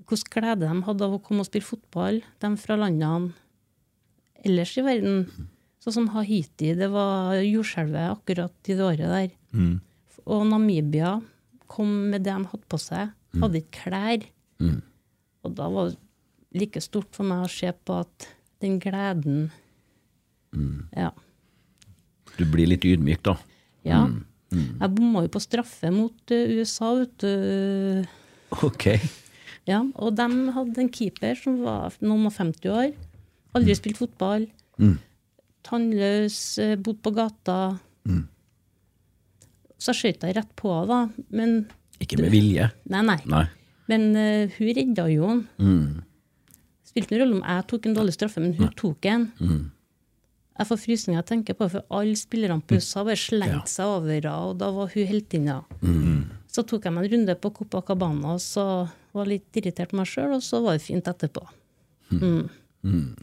[0.04, 3.32] Hvilken glede de hadde av å komme og spille fotball, de fra landene
[4.44, 5.24] ellers i verden.
[5.80, 9.30] Sånn som Haiti, det var jordskjelvet akkurat i det året der.
[9.56, 9.78] Mm.
[10.28, 11.16] Og Namibia
[11.72, 13.14] kom med det de hadde på seg.
[13.40, 14.26] Hadde ikke klær.
[14.60, 14.78] Mm.
[15.44, 18.28] Og da var det like stort for meg å se på at
[18.62, 19.50] den gleden
[20.94, 21.10] Ja.
[22.38, 23.38] Du blir litt ydmyk, da.
[23.86, 24.06] ja.
[24.54, 28.04] Jeg bomma jo på straffe mot eh, USA, vet du.
[28.62, 28.84] Ok.
[29.66, 32.92] Ja, og de hadde en keeper som var noen og 50 år.
[33.58, 34.46] Aldri spilt fotball.
[34.78, 34.94] Mm.
[35.66, 37.58] Tannløs, eh, bodd på gata.
[39.84, 41.04] Så jeg skjøt jeg rett på, da.
[41.34, 41.64] Men
[42.00, 42.70] Ikke med vilje.
[42.92, 43.18] Nei, nei.
[43.28, 43.44] Nei.
[43.90, 45.42] Men uh, hun redda jo han.
[46.94, 47.00] Mm.
[47.02, 49.30] Spilte ingen rolle om jeg tok en dårlig straffe, men hun tok en.
[49.40, 49.64] Mm.
[50.54, 54.12] Jeg får frysninger jeg tenker på, for alle spillerne på USA bare slengte seg over
[54.14, 55.56] henne, og da var hun heltinna.
[55.82, 56.28] Mm.
[56.46, 60.06] Så tok jeg meg en runde på Copacabana og så var litt irritert på meg
[60.06, 61.42] sjøl, og så var det fint etterpå.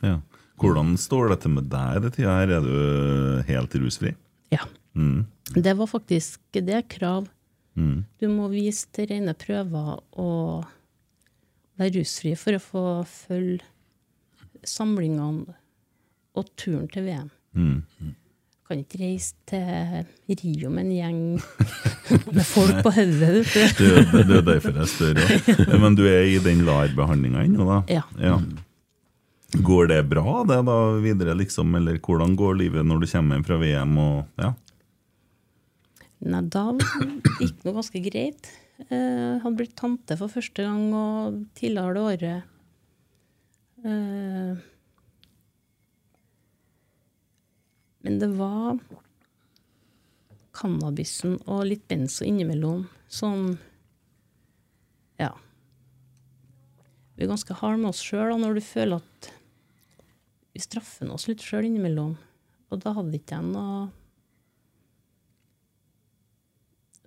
[0.04, 0.18] Ja.
[0.60, 2.52] Hvordan står dette med deg i tida her?
[2.58, 4.12] Er du helt rusfri?
[4.52, 4.68] Ja.
[4.94, 5.24] Mm.
[5.56, 7.32] Det var faktisk det er krav.
[7.80, 8.04] Mm.
[8.20, 10.68] Du må vise til rene prøver og
[11.82, 13.66] være rusfri for å få følge
[14.68, 15.56] samlingene
[16.38, 17.30] og turen til VM.
[17.58, 18.14] Mm.
[18.72, 21.18] kan ikke reise til Rio med en gjeng
[22.38, 23.42] med folk på hodet.
[23.52, 25.20] Det, er- det er derfor jeg spør.
[25.20, 25.80] Ja.
[25.82, 27.82] Men du er i den LAR-behandlinga ennå, da?
[27.92, 28.38] Ja.
[29.68, 31.74] Går det bra, det da videre, liksom?
[31.76, 33.98] Eller hvordan går livet når du kommer hjem fra VM?
[34.00, 34.54] og ja?
[36.32, 36.64] Nei, da
[37.42, 38.52] gikk det ganske greit.
[38.90, 42.44] Eh, hadde blitt tante for første gang og tidligere det året.
[43.86, 44.58] Eh,
[48.02, 48.80] men det var
[50.58, 53.60] cannabisen og litt benzo innimellom som
[55.20, 55.36] Ja.
[57.16, 59.32] Vi er ganske harde med oss sjøl når du føler at
[60.54, 62.18] vi straffer oss litt sjøl innimellom.
[62.72, 63.92] Og da hadde ikke jeg noe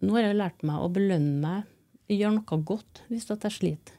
[0.05, 1.71] Nå har jeg lært meg å belønne meg,
[2.13, 3.97] gjøre noe godt hvis jeg sliter.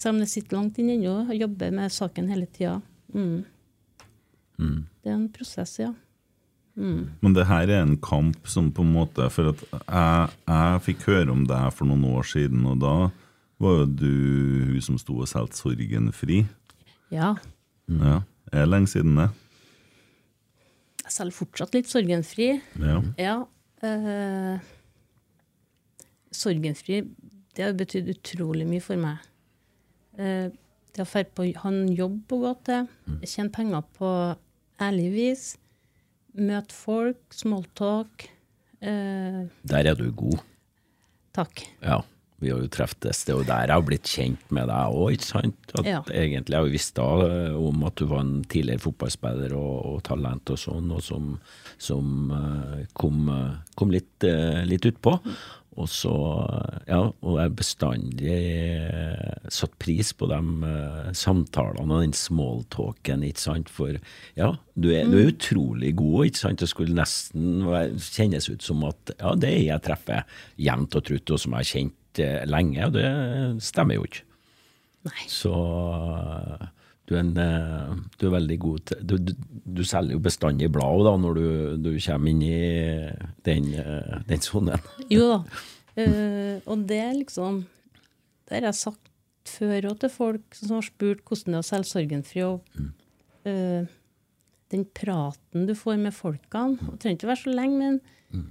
[0.00, 2.78] Selv om det sitter langt inne ennå, og jobber med saken hele tida.
[3.12, 3.42] Mm.
[5.00, 5.90] Det er en prosess, ja.
[6.80, 11.02] Men det her er en kamp som på en måte For at jeg, jeg fikk
[11.10, 12.94] høre om deg for noen år siden, og da
[13.60, 14.12] var jo du
[14.70, 16.44] hun som sto og solgte Sorgen fri.
[17.12, 17.34] Ja.
[17.90, 18.22] Ja.
[18.50, 19.28] Er det lenge siden det?
[21.04, 22.52] Jeg selger fortsatt litt sorgenfri.
[22.78, 23.00] Ja.
[23.18, 23.36] Ja.
[23.82, 24.70] Eh,
[26.34, 27.02] sorgenfri,
[27.56, 29.18] det har betydd utrolig mye for meg.
[30.18, 30.50] Eh,
[30.94, 32.86] det å på ha en jobb å gå til,
[33.22, 34.12] tjene penger på
[34.82, 35.48] ærlig vis,
[36.38, 38.28] møte folk, smalltalk.
[38.80, 40.40] Eh, Der er du god.
[41.32, 41.62] takk.
[41.82, 42.00] Ja,
[42.40, 43.24] vi har jo treftes.
[43.24, 45.74] Det er jo der jeg har blitt kjent med deg òg, ikke sant?
[45.78, 46.00] At Ja.
[46.08, 49.76] Egentlig har jeg jo visst da eh, om at du var en tidligere fotballspiller og,
[49.94, 51.38] og talent og sånn, og som,
[51.78, 52.32] som
[52.94, 53.28] kom,
[53.76, 54.26] kom litt,
[54.66, 55.20] litt utpå.
[55.80, 56.12] Og så,
[56.88, 63.44] ja, og jeg bestandig eh, satt pris på de eh, samtalene og den smalltalken, ikke
[63.44, 63.72] sant.
[63.72, 63.96] For
[64.38, 66.60] ja, du er, du er utrolig god, ikke sant.
[66.60, 67.64] Det skulle nesten
[67.96, 71.64] kjennes ut som at ja, det er jeg treffer jevnt og trutt, og som jeg
[71.64, 73.08] har kjent eh, lenge, og det
[73.70, 74.26] stemmer jo ikke.
[75.08, 75.22] Nei.
[75.32, 75.54] Så
[77.10, 79.32] du er, en, eh, du er veldig god til Du, du,
[79.66, 81.46] du selger jo bestandig blad da, når du,
[81.82, 82.60] du kommer inn i
[83.46, 84.78] den, eh, den sonen.
[85.10, 85.40] Jo da.
[85.98, 87.64] Uh, og det er liksom
[88.46, 89.08] Det har jeg sagt
[89.50, 92.44] før òg til folk som har spurt hvordan det er å selge sorgenfri.
[92.46, 92.62] Og
[93.50, 93.90] uh,
[94.70, 98.46] den praten du får med folkene Det trenger ikke å være så lenge, men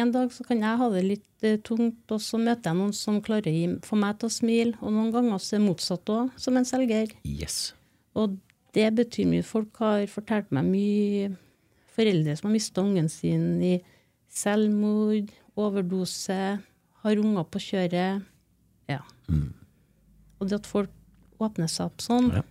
[0.00, 2.92] en dag så kan jeg ha det litt eh, tungt, og så møter jeg noen
[2.96, 4.74] som klarer å få meg til å smile.
[4.82, 7.12] Og noen ganger så er det motsatt òg, som en selger.
[7.24, 7.72] Yes.
[8.16, 8.36] Og
[8.76, 9.44] det betyr mye.
[9.46, 11.30] Folk har fortalt meg mye
[11.96, 13.74] foreldre som har mista ungen sin i
[14.36, 16.40] selvmord, overdose,
[17.02, 18.26] har unger på kjøret.
[18.90, 19.00] Ja.
[20.40, 20.92] Og det at folk
[21.40, 22.42] åpner seg opp sånn, Ja.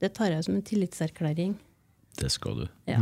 [0.00, 1.54] det tar jeg som en tillitserklæring.
[2.16, 2.66] Det skal du.
[2.86, 2.98] Ja.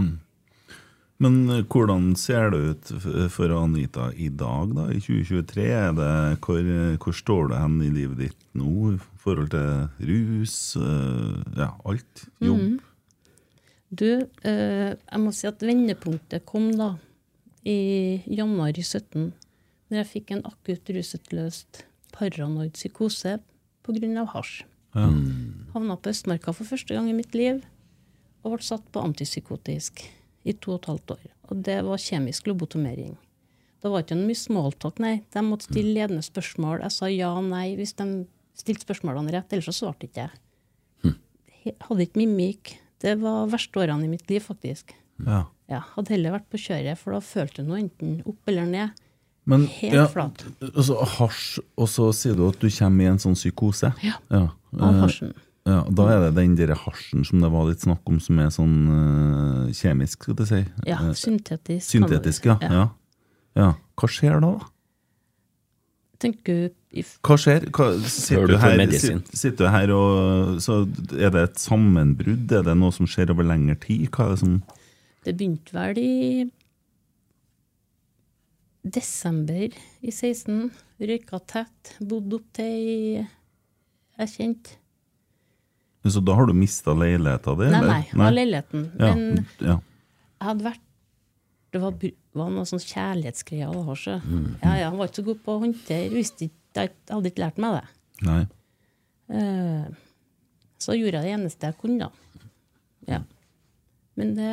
[1.22, 2.88] Men hvordan ser det ut
[3.30, 5.66] for Anita i dag, da, i 2023?
[5.70, 6.70] Er det, hvor,
[7.04, 10.56] hvor står du hen i livet ditt nå i forhold til rus?
[10.80, 12.24] eh, Ja, alt?
[12.42, 12.80] Jobb?
[13.92, 14.08] Du,
[14.42, 16.94] eh, jeg må si at vendepunktet kom da
[17.68, 19.30] i januar i 17,
[19.92, 21.84] når jeg fikk en akutt rusutløst
[22.16, 23.36] paranoid psykose
[23.84, 24.24] pga.
[24.32, 24.64] hasj.
[24.96, 25.70] Mm.
[25.72, 27.62] Havna på Østmarka for første gang i mitt liv
[28.42, 30.02] og ble satt på antipsykotisk
[30.44, 31.26] i to og et halvt år.
[31.50, 33.16] Og det var kjemisk lobotomering.
[33.82, 35.16] Det var ikke noe mye smalltalk, nei.
[35.34, 36.84] De måtte stille ledende spørsmål.
[36.84, 38.06] Jeg sa ja og nei hvis de
[38.58, 41.14] stilte spørsmålene rett, ellers så svarte ikke jeg.
[41.62, 42.76] Jeg hadde ikke mimikk.
[43.02, 44.94] Det var verste årene i mitt liv, faktisk.
[45.26, 45.44] Ja.
[45.70, 49.02] Ja, hadde heller vært på kjøret, for da følte du noe enten opp eller ned.
[49.48, 50.44] Men, Helt ja, flat.
[50.62, 53.90] Altså, hasj, og så sier du at du kommer i en sånn psykose?
[54.04, 54.18] Ja.
[54.30, 54.44] ja.
[54.78, 55.32] Av eh, hasjen.
[55.62, 58.48] Ja, da er det den der hasjen som det var litt snakk om, som er
[58.50, 60.62] sånn uh, kjemisk, skal du si?
[60.88, 61.86] Ja, Eh, syntetisk.
[61.86, 62.56] syntetisk, ja.
[62.66, 62.86] ja.
[63.58, 63.68] ja.
[63.94, 64.56] Hva skjer da?
[66.22, 67.68] Tenker du Hva skjer?
[67.74, 68.82] Hva, sitter, du her,
[69.32, 70.82] sitter du her og så
[71.16, 72.52] Er det et sammenbrudd?
[72.52, 74.04] Er det noe som skjer over lengre tid?
[74.12, 74.58] Hva er det som
[75.24, 76.12] Det begynte vel i
[78.82, 79.70] desember
[80.02, 80.70] i 16.
[81.02, 81.94] Røyka tett.
[82.02, 83.00] Bodde opp til i
[84.18, 84.78] Jeg kjente
[86.04, 87.68] Så da har du mista leiligheta di?
[87.70, 88.86] Nei, nei, nei, var leiligheten.
[88.98, 89.76] Ja, Men ja.
[89.78, 90.80] jeg hadde vært
[91.72, 91.94] Det var,
[92.36, 93.70] var noe sånn kjærlighetsgreier.
[94.26, 96.10] Mm, Ja, ja, var ikke så god på å håndtere.
[96.12, 97.84] Visste ikke, jeg hadde ikke lært meg det.
[98.26, 98.40] Nei.
[99.32, 99.86] Eh,
[100.82, 102.48] Så gjorde jeg det eneste jeg kunne, da.
[103.08, 103.22] Ja.
[104.16, 104.50] Men det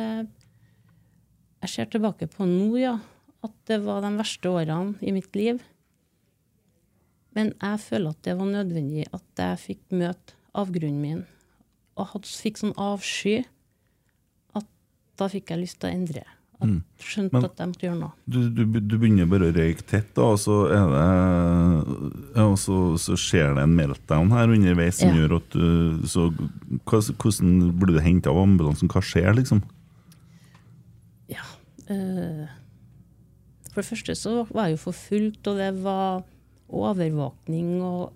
[1.60, 2.94] Jeg ser tilbake på nå, ja.
[3.44, 5.60] At det var de verste årene i mitt liv.
[7.36, 11.20] Men jeg føler at det var nødvendig at jeg fikk møte avgrunnen min.
[12.00, 13.42] Og hadde, fikk sånn avsky
[14.56, 14.64] at
[15.20, 16.22] da fikk jeg lyst til å endre.
[16.60, 16.68] At
[17.00, 18.12] skjønte Men- at jeg måtte gjøre noe.
[18.28, 23.16] Du, du, du begynner bare å røyke tett, da, og så det og så, så
[23.16, 25.22] skjer det en meltdown her underveis som Ja.
[25.22, 26.26] gjør at du så,
[26.84, 28.88] Hvordan blir du henta av ambulansen?
[28.92, 29.62] Hva skjer, liksom?
[31.32, 31.44] Ja.
[31.88, 32.48] øh,
[33.72, 36.24] for det første så var jeg jo forfulgt, og det var
[36.68, 38.12] overvåkning og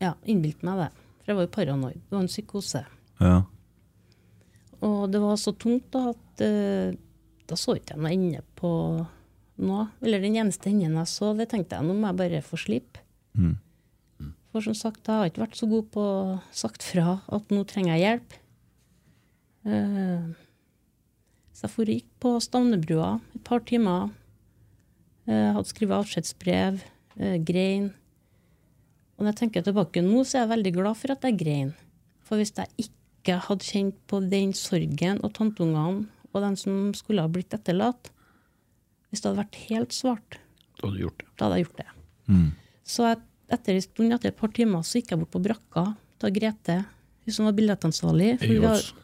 [0.00, 0.90] Ja, innbilte meg det.
[1.24, 1.94] For jeg var jo paranoid.
[2.06, 2.84] Det var en psykose.
[3.22, 3.42] Ja.
[4.86, 6.96] Og det var så tungt da at uh,
[7.48, 8.72] da så ikke jeg noe ende på
[9.64, 9.86] noe.
[10.04, 13.02] Eller den eneste enden jeg så, det tenkte jeg nå må jeg bare få slippe.
[13.38, 13.56] Mm.
[14.52, 17.64] For som sagt, jeg har ikke vært så god på å sagt fra at nå
[17.68, 18.36] trenger jeg hjelp.
[19.68, 20.30] Uh,
[21.52, 24.12] så jeg for gikk på Stavnebrua et par timer.
[25.28, 26.80] Uh, hadde skrevet avskjedsbrev,
[27.20, 27.90] uh, grein.
[29.18, 31.74] Og når jeg tenker tilbake nå, så er jeg veldig glad for at jeg grein.
[32.24, 32.97] For hvis jeg ikke
[33.36, 38.10] hadde kjent på den sorgen og tanteungene og dem som skulle ha blitt etterlatt,
[39.10, 40.38] hvis det hadde vært helt svart,
[40.78, 41.26] Da hadde gjort det.
[41.36, 41.86] da hadde jeg gjort det.
[42.28, 42.48] Mm.
[42.84, 43.18] Så jeg,
[43.50, 45.84] etter en stund, etter et par timer, så gikk jeg bort på brakka
[46.20, 46.76] til Grete,
[47.24, 48.30] hun som var billettansvarlig.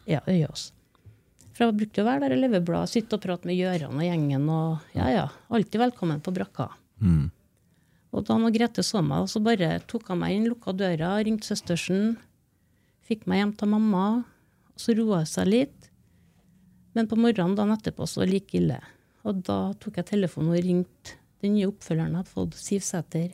[0.07, 0.70] Ja, Øyås.
[1.55, 4.49] For jeg brukte å være der i Leveblad, sitte og prate med Gjøran og gjengen.
[4.51, 6.68] og ja, ja, Alltid velkommen på brakka.
[7.01, 7.31] Mm.
[8.14, 11.47] Og da når Grete så meg, så bare tok hun meg inn, lukka døra, ringte
[11.47, 12.16] søstersen,
[13.05, 14.05] fikk meg hjem til mamma,
[14.74, 15.90] og så roa det seg litt.
[16.94, 18.80] Men på morgenen dagen etterpå så var det like ille.
[19.24, 23.32] Og da tok jeg telefonen og ringte den nye oppfølgeren jeg hadde fått, Siv Sæter.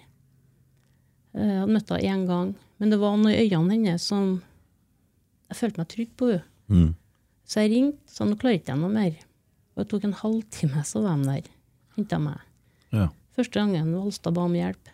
[1.34, 4.40] Eh, Jeg hadde møtt henne én gang, men det var noe i øynene hennes som
[5.50, 6.44] Jeg følte meg trygg på henne.
[6.70, 6.90] Mm.
[7.50, 9.14] Så jeg ringte, sa nå klarer ikke jeg noe mer.
[9.74, 11.48] Og det tok en halvtime, så var de der.
[11.96, 12.38] Henta meg.
[12.94, 13.08] Ja.
[13.34, 14.92] Første gangen Valstad ba om hjelp.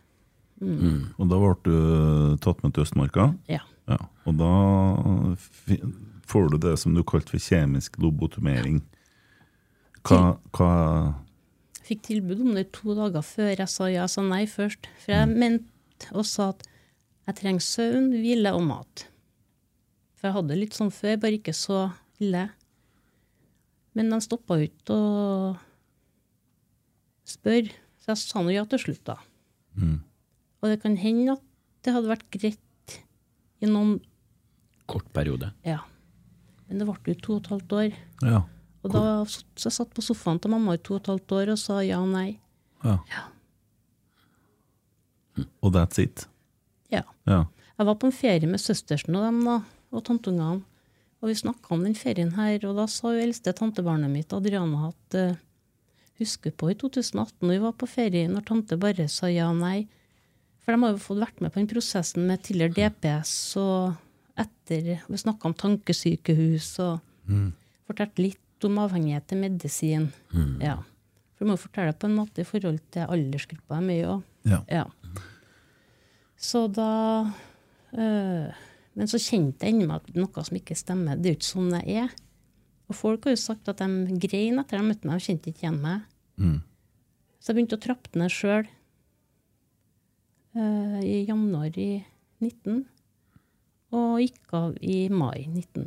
[0.60, 3.26] Og da ble du tatt med til Østmarka?
[3.52, 3.60] Ja.
[3.86, 3.98] Ja.
[4.26, 4.52] Og da
[6.26, 8.82] får du det som du kalte for kjemisk lobotomering.
[10.06, 10.72] Hva, hva
[11.86, 14.02] Fikk tilbud om det to dager før jeg sa ja.
[14.04, 14.88] Jeg sa nei først.
[15.04, 16.66] For jeg mente og sa at
[17.26, 19.06] jeg trenger søvn, hvile og mat.
[20.18, 21.88] For jeg hadde det litt sånn før, bare ikke så
[22.22, 22.48] ille.
[23.96, 25.54] Men de stoppa ikke å
[27.26, 29.16] spørre, så jeg sa nå ja til slutt, da.
[29.78, 29.98] Mm.
[30.62, 31.44] Og det kan hende at
[31.86, 32.62] det hadde vært greit
[33.62, 33.98] i noen
[34.86, 35.48] Kort periode.
[35.66, 35.80] Ja.
[36.68, 37.96] Men det ble jo to og et halvt år.
[38.22, 38.42] Ja.
[38.86, 41.50] Og da så jeg satt på sofaen til mamma i to og et halvt år
[41.56, 42.38] og sa ja og nei.
[42.86, 43.24] ja.
[45.58, 46.28] Og that's it?
[46.92, 47.02] Ja.
[47.26, 47.44] Ja.
[47.76, 49.58] Jeg var på en ferie med søstersen og dem da,
[49.90, 50.62] og tanteungene.
[51.20, 54.92] Og vi snakka om den ferien her, og da sa jo eldste tantebarnet mitt, Adriana,
[54.92, 55.38] at uh,
[56.20, 59.58] husker på i 2018 når vi var på ferie, når tante bare sa ja og
[59.60, 59.86] nei.
[60.66, 63.94] For de har jo fått vært med på den prosessen med tidligere DPS og
[64.36, 66.98] etter Vi snakka om tankesykehus og
[67.86, 70.08] fortalte litt om avhengighet til medisin.
[70.58, 70.80] Ja.
[71.36, 74.18] For du må jo fortelle på en måte i forhold til aldersgruppa de er i.
[74.50, 74.60] Ja.
[74.66, 74.84] Ja.
[76.36, 76.90] Så da
[77.94, 78.50] øh,
[78.96, 81.16] Men så kjente jeg inni meg at noe som ikke stemmer.
[81.16, 82.14] Det er jo ikke sånn jeg er.
[82.88, 85.66] Og folk har jo sagt at de grein etter de møtte meg og kjente ikke
[85.68, 86.02] igjen meg.
[86.40, 86.58] Mm.
[87.38, 88.66] Så jeg begynte å trappe ned sjøl
[90.56, 91.90] i januar i
[92.42, 92.84] 19.
[93.96, 95.86] Og gikk av i mai 19.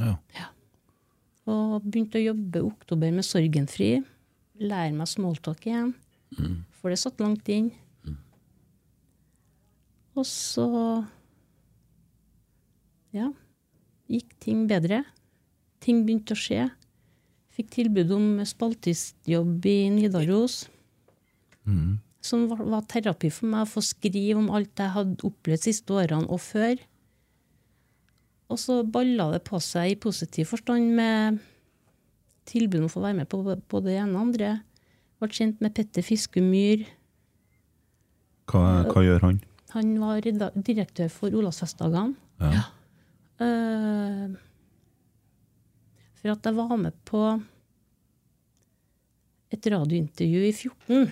[0.00, 0.16] Ja.
[0.36, 0.48] ja.
[1.50, 3.92] Og begynte å jobbe oktober med Sorgenfri.
[4.60, 5.94] Lære meg smalltalk igjen.
[6.80, 7.70] For det satt langt inn.
[10.18, 10.66] Og så
[13.14, 13.30] ja,
[14.10, 15.04] gikk ting bedre.
[15.82, 16.68] Ting begynte å skje.
[17.56, 20.62] Fikk tilbud om spaltistjobb i Nidaros.
[22.24, 25.70] Som var, var terapi for meg å få skrive om alt jeg hadde opplevd de
[25.70, 26.80] siste årene og før.
[28.50, 31.38] Og så balla det på seg i positiv forstand med
[32.50, 34.56] tilbud om å få være med på både det ene og andre.
[35.20, 36.84] Ble kjent med Petter Fiskemyr.
[38.50, 39.40] Hva, hva gjør han?
[39.76, 42.16] Han var direktør for Olavsfestdagene.
[42.42, 42.66] Ja.
[43.40, 44.34] Uh,
[46.20, 47.22] for at jeg var med på
[49.54, 51.06] et radiointervju i 14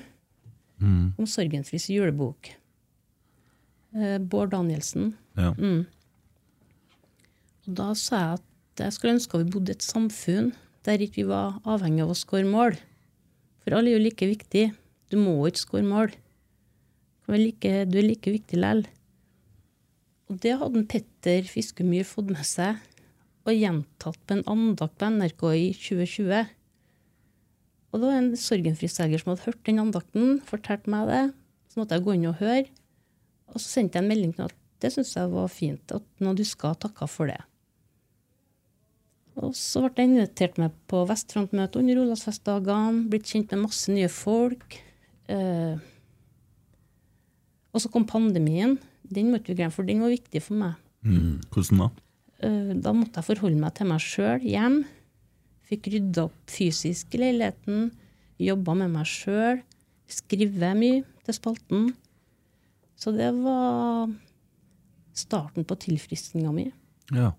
[0.79, 1.15] Mm.
[1.19, 2.53] om Sorgenfris julebok.
[3.97, 5.15] Eh, Bård Danielsen.
[5.39, 5.55] Ja.
[5.59, 5.87] Mm.
[7.67, 10.53] Og da sa jeg at jeg skulle ønske vi bodde i et samfunn
[10.87, 12.79] der ikke vi var avhengig av å skåre mål.
[13.65, 14.69] For alle er jo like viktig.
[15.11, 16.15] Du må ikke skåre mål.
[17.27, 18.87] Du er like, du er like viktig likevel.
[20.29, 22.79] Og det hadde Petter Fiskemyr fått med seg
[23.49, 26.49] og gjentatt på en andakt på NRK i 2020.
[27.89, 31.23] Og det var en sorgenfri selger som hadde hørt den andakten, fortalte meg det.
[31.73, 32.67] Så måtte jeg gå inn og høre.
[33.49, 36.05] Og så sendte jeg en melding til ham at det syntes jeg var fint, at
[36.23, 37.41] noen huska og takka for det.
[39.39, 43.07] Og så ble jeg invitert med på Vestfrontmøte under Olavsfestdagene.
[43.11, 44.79] Blitt kjent med masse nye folk.
[45.31, 45.79] Eh,
[47.71, 48.77] og så kom pandemien.
[49.07, 50.79] Den måtte vi glemme, for den var viktig for meg.
[51.07, 51.39] Mm.
[51.55, 51.89] Hvordan da?
[52.49, 54.81] Eh, da måtte jeg forholde meg til meg sjøl hjem.
[55.69, 57.91] Fikk rydda opp fysisk i leiligheten.
[58.41, 59.61] Jobba med meg sjøl.
[60.09, 61.89] Skrive mye til spalten.
[62.99, 64.09] Så det var
[65.19, 66.69] starten på tilfriskninga mi.
[67.15, 67.33] Ja.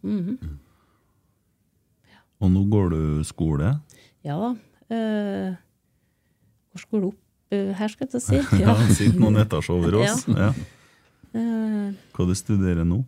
[2.40, 3.74] Og nå går du skole?
[4.26, 4.52] Ja da.
[4.90, 5.54] Uh,
[6.74, 7.20] hvor skole opp
[7.54, 8.40] uh, her, skal jeg si?
[8.64, 10.26] Ja, Sitter noen etasjer over oss.
[10.30, 10.52] Ja.
[11.38, 13.04] Eh, Hva du studerer nå?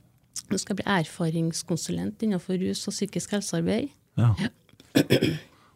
[0.51, 3.89] nå skal jeg bli erfaringskonsulent innenfor rus og psykisk helsearbeid.
[4.19, 4.34] Ja.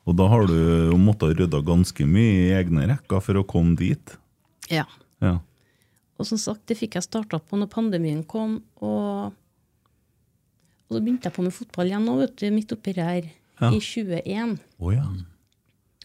[0.06, 4.14] Og da har du måttet rydde ganske mye i egne rekker for å komme dit?
[4.70, 4.86] Ja.
[5.24, 5.40] Ja.
[6.16, 8.60] Og som sagt, det fikk jeg starta på når pandemien kom.
[8.86, 9.34] Og,
[10.86, 13.72] og så begynte jeg på med fotball igjen nå, vet du, midt oppi her, Ja.
[13.72, 14.58] i 21.
[14.84, 15.06] Oh, ja.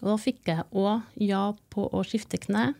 [0.01, 2.71] Og da fikk jeg òg ja på å skifte kne.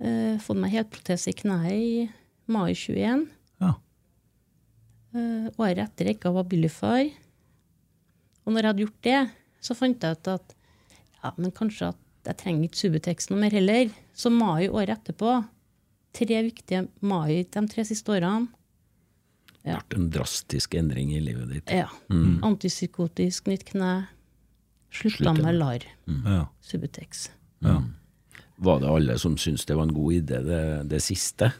[0.00, 2.08] Uh, fått meg helprotese i kneet i
[2.52, 3.26] mai 21.
[3.62, 3.74] ja.
[5.16, 7.14] Uh, året etter jeg ikke var billig Abilify.
[8.46, 9.20] Og når jeg hadde gjort det,
[9.66, 10.54] så fant jeg ut at
[11.22, 13.90] ja, men kanskje at jeg trenger ikke Subutex noe mer heller.
[14.16, 15.36] Så mai året etterpå.
[16.16, 18.48] Tre viktige mai de tre siste årene.
[19.62, 21.72] Det har vært en drastisk endring i livet ditt.
[21.74, 21.88] Ja.
[22.46, 23.92] Antipsykotisk, nytt kne.
[24.94, 25.86] Slutta med LAR.
[26.06, 26.44] ja.
[26.62, 27.30] Subutex.
[27.66, 27.80] ja.
[28.56, 31.50] Var det alle som syntes det var en god idé, det, det siste?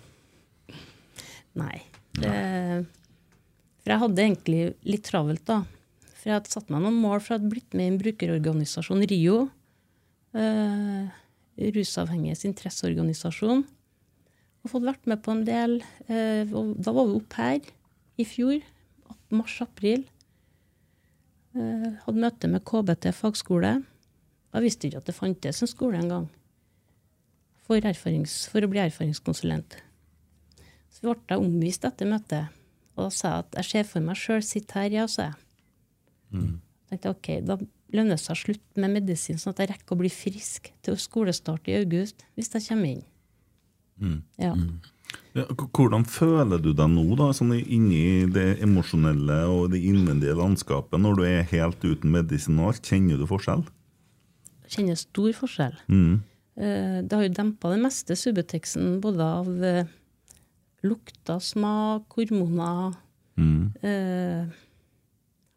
[1.58, 1.82] Nei.
[2.16, 2.30] Det,
[3.82, 5.58] for jeg hadde egentlig litt travelt, da.
[6.26, 9.04] For jeg hadde satt meg noen mål, for jeg hadde blitt med i en brukerorganisasjon,
[9.06, 9.34] RIO.
[10.34, 11.20] Eh,
[11.76, 13.62] rusavhengiges interesseorganisasjon.
[13.62, 15.76] Og fått vært med på en del.
[16.10, 17.70] Eh, da var vi oppe her
[18.18, 18.58] i fjor.
[19.30, 20.02] Mars-april.
[21.54, 23.76] Eh, hadde møte med KBT fagskole.
[24.50, 26.26] Jeg visste ikke at det fantes en skole engang
[27.70, 29.78] for, for å bli erfaringskonsulent.
[30.90, 32.50] Så ble jeg omvist etter møtet.
[32.98, 35.42] Og da sa jeg at jeg ser for meg sjøl sitte her, ja, sa jeg.
[36.32, 37.56] Tenkte ok, Da
[37.92, 40.96] lønner det seg å slutte med medisin, sånn at jeg rekker å bli frisk til
[40.96, 44.22] skolestart i august, hvis jeg kommer inn.
[44.38, 44.54] Ja.
[45.36, 50.98] Ja, Hvordan føler du deg nå, da, sånn inni det emosjonelle og det innvendige landskapet,
[51.00, 52.82] når du er helt uten medisin og alt?
[52.90, 53.62] Kjenner du forskjell?
[54.66, 55.76] Jeg kjenner stor forskjell.
[55.88, 56.16] Mm.
[56.56, 59.84] Eh, Det har jo dempa det meste, Subuteksen, både av eh,
[60.82, 62.94] lukter, smak, hormoner
[63.38, 63.72] Mm.
[63.84, 64.46] eh,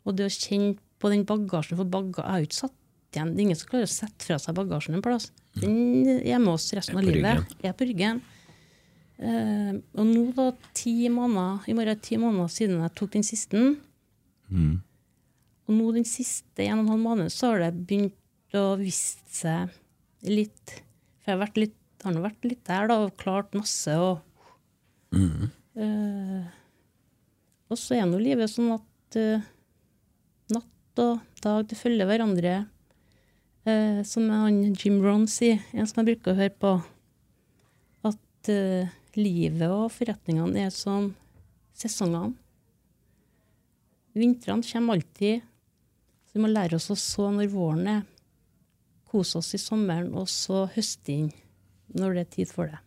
[0.08, 2.76] Og det å kjenne på den bagasjen, for baga, jeg har jo ikke satt
[3.10, 5.32] igjen Det er ingen som klarer å sette fra seg bagasjen en plass.
[5.58, 7.56] Den er med oss resten av livet.
[7.66, 8.22] Er på ryggen.
[9.20, 13.16] Uh, og nå, da, ti måneder, i morgen er det ti måneder siden jeg tok
[13.18, 13.64] den siste.
[14.48, 14.78] Mm.
[15.68, 19.20] Og nå den siste en og en halv måned så har det begynt å vise
[19.30, 19.76] seg
[20.26, 20.80] litt
[21.20, 23.94] For jeg har, vært litt, har nå vært litt der da, og klart masse.
[24.00, 24.24] Og,
[25.80, 26.44] Eh,
[27.70, 29.46] og så er nå livet sånn at eh,
[31.00, 32.68] natt og dag det følger hverandre.
[33.68, 36.72] Eh, som han Jim Rohn sier, en som jeg bruker å høre på,
[38.08, 41.14] at eh, livet og forretningene er som
[41.78, 42.36] sesongene.
[44.18, 45.46] Vintrene kommer alltid.
[46.28, 48.02] Så vi må lære oss å så når våren er.
[49.10, 51.30] Kose oss i sommeren, og så høste inn
[51.96, 52.82] når det er tid for det.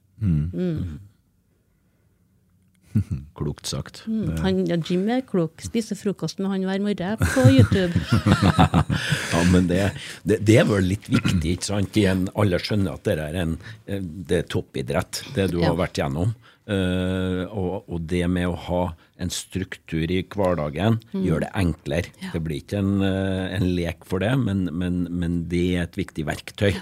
[3.38, 4.03] Klokt sagt.
[4.07, 4.36] Mm.
[4.45, 5.62] Han, ja, Jim er klok.
[5.64, 7.93] Spiser frokost med han hver morgen på YouTube.
[9.32, 9.80] Ja, men det,
[10.28, 11.97] det, det er vel litt viktig, ikke sant?
[11.97, 13.55] Igjen, alle skjønner at det er, en,
[13.88, 15.70] eh, det er toppidrett, det du Ja.
[15.70, 16.34] har vært gjennom.
[16.62, 18.82] Uh, og, og det med å ha
[19.18, 22.12] en struktur i hverdagen gjør det enklere.
[22.30, 25.99] Det blir ikke en, eh, en lek for det, men, men, men det er et
[25.99, 26.76] viktig verktøy.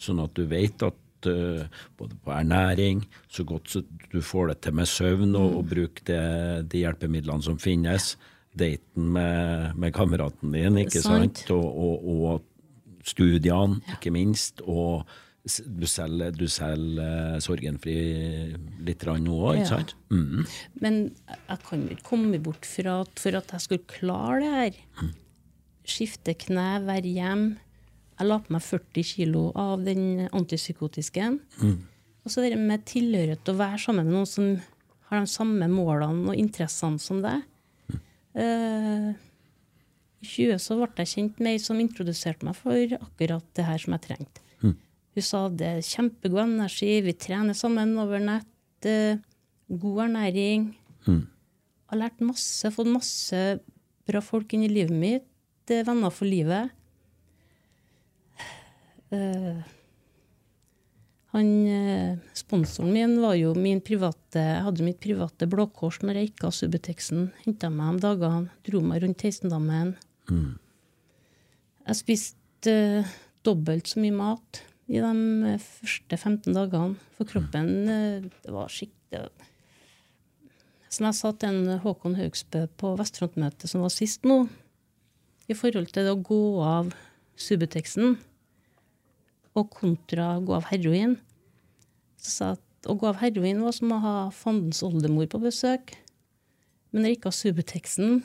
[0.00, 0.96] Sånn at du vet at
[1.98, 6.02] både på ernæring, så godt så du får det til med søvn, og, og bruk
[6.08, 6.22] det,
[6.72, 8.14] de hjelpemidlene som finnes.
[8.56, 11.42] Daten med, med kameraten din, ikke sant?
[11.44, 11.50] Sant.
[11.52, 14.62] Og, og, og studiene, ikke minst.
[14.64, 15.04] Og
[15.46, 17.98] du selger, du selger eh, sorgenfri
[18.86, 19.94] litt nå òg, ikke sant?
[20.10, 20.48] Mm.
[20.82, 20.98] Men
[21.28, 25.14] jeg kan jo ikke komme bort fra at for at jeg skulle klare det her,
[25.86, 27.65] skifte kne, være hjemme
[28.16, 31.28] Jeg la på meg 40 kilo av den antipsykotiske.
[32.24, 34.48] Og så det med tilhørighet å være sammen med noen som
[35.10, 37.44] har de samme målene og interessene som deg.
[38.36, 39.12] Eh,
[40.24, 43.78] I 20 så ble jeg kjent med ei som introduserte meg for akkurat det her
[43.78, 44.42] som jeg trengte.
[45.16, 48.50] Hun sa det er kjempegod energi, vi trener sammen over nett,
[48.84, 49.16] uh,
[49.72, 50.66] god ernæring.
[51.06, 51.22] Jeg
[51.88, 53.40] har lært masse, fått masse
[54.06, 55.24] bra folk inn i livet mitt.
[55.70, 56.70] eh, venner for livet.
[59.14, 59.58] Eh,
[61.36, 66.16] han, uh, sponsoren min var jo min private Jeg hadde mitt private Blå Kors når
[66.16, 67.26] jeg gikk av Subutexen.
[67.44, 69.92] Henta meg om dagene, dro meg rundt Heisendammen.
[71.86, 73.12] Jeg spiste uh,
[73.46, 76.96] dobbelt så mye mat i de første 15 dagene.
[77.18, 79.26] For kroppen eh, det var skikkelig
[80.92, 84.44] Som jeg sa til en Håkon Haugsbø på Vestfrontmøtet som var sist nå,
[85.46, 86.94] i forhold til det å gå av
[87.38, 88.16] Subuteksen
[89.62, 91.16] og kontra å gå av heroin,
[92.20, 95.96] så sa at å gå av heroin var som å ha fandens oldemor på besøk.
[96.92, 98.18] Men når jeg gikk av Subutexen,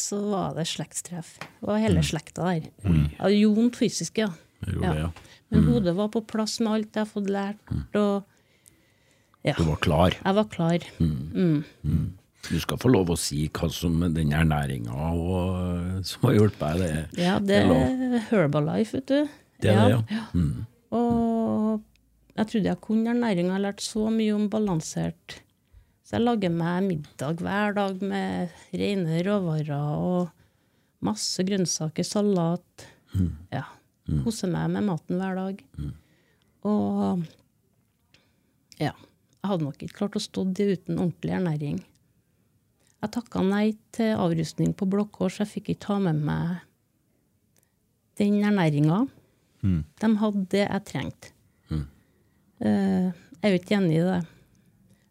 [0.00, 1.34] så var det slektstreff.
[1.40, 2.70] Det var hele slekta der.
[2.84, 3.02] Mm.
[3.18, 4.30] det gjorde vondt fysisk, ja.
[4.64, 5.06] Gjorde ja.
[5.06, 5.36] ja.
[5.50, 7.60] Men hodet var på plass med alt jeg har fått lært.
[7.98, 8.22] Og
[9.46, 10.16] ja, Du var klar.
[10.20, 10.86] jeg var klar.
[12.48, 15.10] Du skal få lov å si hva som den ernæringa
[16.08, 16.96] som har hjulpet deg.
[17.12, 19.39] Det, Ja, det er Herbalife, vet du.
[19.60, 20.24] Det er det, ja.
[20.34, 20.66] Mm.
[20.96, 21.82] Og
[22.36, 23.48] jeg trodde jeg kunne ernæring.
[23.50, 25.40] Jeg har lært så mye om balansert.
[26.04, 30.30] Så jeg lager meg middag hver dag med rene råvarer og
[31.06, 32.86] masse grønnsaker, salat.
[33.52, 33.66] Ja.
[34.24, 35.62] Koser meg med maten hver dag.
[36.66, 37.22] Og
[38.80, 38.94] ja.
[39.40, 41.78] Jeg hadde nok ikke klart å stå det uten ordentlig ernæring.
[43.00, 45.38] Jeg takka nei til avrustning på Blå Kors.
[45.40, 46.58] Jeg fikk ikke ta med meg
[48.20, 49.06] den ernæringa.
[49.62, 51.32] De hadde det jeg trengte.
[52.60, 54.20] Eh, jeg er jo ikke enig i det.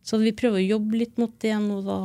[0.05, 1.97] Så vi prøver å jobbe litt mot det nå, da.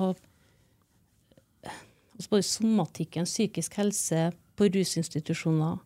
[2.15, 5.81] Altså både somatikken, psykisk helse, på rusinstitusjoner.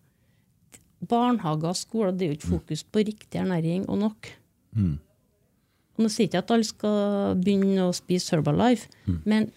[1.09, 4.33] Barnehager og skoler, det er jo ikke fokus på riktig ernæring og nok.
[5.97, 8.87] Og nå sier jeg ikke at alle skal begynne å spise Herbalife,
[9.25, 9.49] men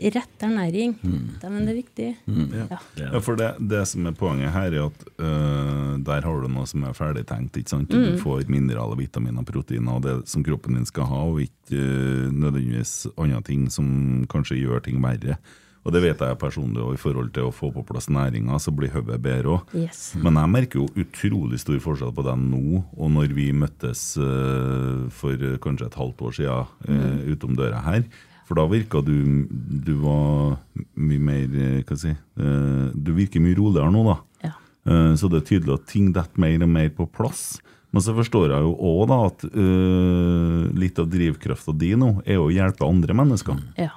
[0.00, 1.28] rett ernæring, Mm.
[1.40, 2.16] det er viktig.
[2.26, 2.78] Ja.
[2.96, 6.66] Ja, for det, det som er poenget her, er at øh, der har du noe
[6.66, 7.56] som er ferdigtenkt.
[7.56, 7.90] ikke sant?
[7.90, 12.30] Du får mineraler, vitaminer, proteiner og det som kroppen din skal ha, og ikke øh,
[12.32, 15.36] nødvendigvis andre ting som kanskje gjør ting verre.
[15.84, 18.70] Og det vet jeg personlig, og i forhold til å få på plass næringa, så
[18.70, 19.72] blir hodet bedre òg.
[19.74, 20.14] Yes.
[20.14, 25.08] Men jeg merker jo utrolig stor forskjell på den nå og når vi møttes uh,
[25.10, 28.06] for kanskje et halvt år siden øh, utom døra her.
[28.48, 29.12] For da virka du
[29.86, 30.56] Du var
[30.96, 34.16] mye mer øh, Hva skal jeg si øh, Du virker mye roligere nå, da.
[34.48, 34.52] Ja.
[34.86, 37.60] Eh, Så det er tydelig at ting detter mer og mer på plass.
[37.92, 42.48] Men så forstår jeg jo òg at uh, litt av drivkrafta di nå er å
[42.48, 43.58] hjelpe andre mennesker.
[43.76, 43.90] ja.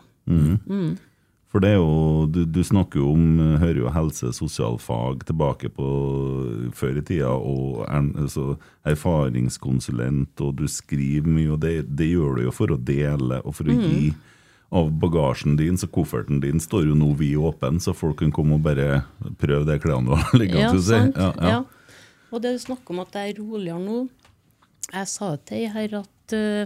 [1.56, 5.70] For det er jo, du, du snakker jo om, eh, hører jo helse- sosialfag tilbake
[5.72, 5.86] på
[6.76, 12.36] før i tida, og er, altså, erfaringskonsulent, og du skriver mye, og det, det gjør
[12.40, 14.12] du jo for å dele og for å gi
[14.76, 18.58] av bagasjen din, så kofferten din står jo nå vid åpen, så folk kan komme
[18.58, 19.04] og bare
[19.40, 20.82] prøve de klærne du har liggende.
[20.84, 21.04] Ja.
[21.16, 21.52] Ja, ja.
[21.54, 22.06] Ja.
[22.34, 24.00] Og det du snakker om at jeg er roligere nå
[24.92, 26.66] Jeg sa til ei her at uh,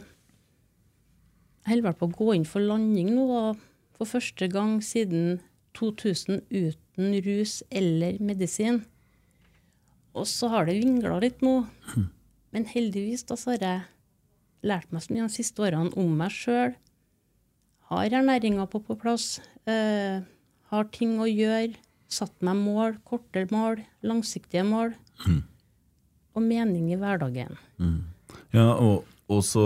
[1.67, 3.59] jeg holder på å gå inn for landing nå, og
[3.99, 5.39] for første gang siden
[5.77, 8.81] 2000 uten rus eller medisin.
[10.17, 11.61] Og så har det vingla litt nå.
[12.49, 13.81] Men heldigvis da så har jeg
[14.65, 16.73] lært meg så mye de siste årene om meg sjøl.
[17.89, 19.39] Har ernæringa på, på plass.
[19.65, 20.21] Eh,
[20.69, 21.73] har ting å gjøre.
[22.09, 24.93] Satt meg mål, korte mål, langsiktige mål.
[26.37, 27.57] Og mening i hverdagen.
[28.53, 29.65] Ja, og, og så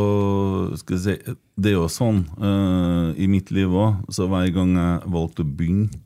[0.79, 4.73] skal jeg si Det er jo sånn uh, i mitt liv òg, så hver gang
[4.79, 6.01] jeg valgte å begynne,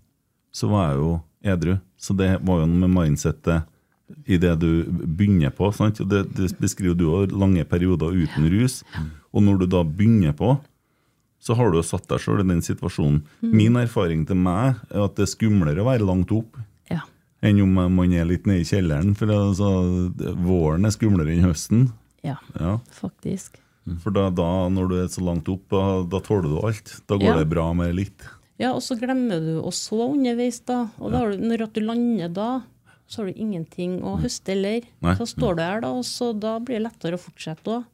[0.53, 1.11] så var jeg jo
[1.53, 1.75] edru.
[1.97, 3.65] Så det var jo noe med mindsettet
[4.27, 5.69] i det du begynner på.
[5.75, 6.01] Sant?
[6.01, 8.81] Det, det beskriver du òg, lange perioder uten rus.
[9.33, 10.55] Og når du da begynner på,
[11.47, 13.21] så har du satt deg sjøl i den situasjonen.
[13.41, 16.57] Min erfaring til meg er at det er skumlere å være langt opp
[16.91, 17.01] Ja.
[17.41, 19.15] enn om man er litt nede i kjelleren.
[19.15, 19.69] For altså,
[20.43, 21.87] våren er skumlere enn høsten.
[22.23, 22.77] Ja, Ja.
[22.91, 23.61] faktisk.
[24.03, 26.97] For da, da, når du er så langt opp, da, da tåler du alt.
[27.07, 27.37] Da går Ja.
[27.39, 28.25] det bra med litt.
[28.59, 30.89] Ja, og så glemmer du å så underveis, da.
[30.99, 32.63] Og da du, når du lander da,
[33.07, 34.81] så har du ingenting å høste heller.
[35.15, 37.85] Så står du her, da, og så da blir det lettere å fortsette òg.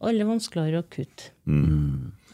[0.00, 1.32] Alle vanskeligere å kutte.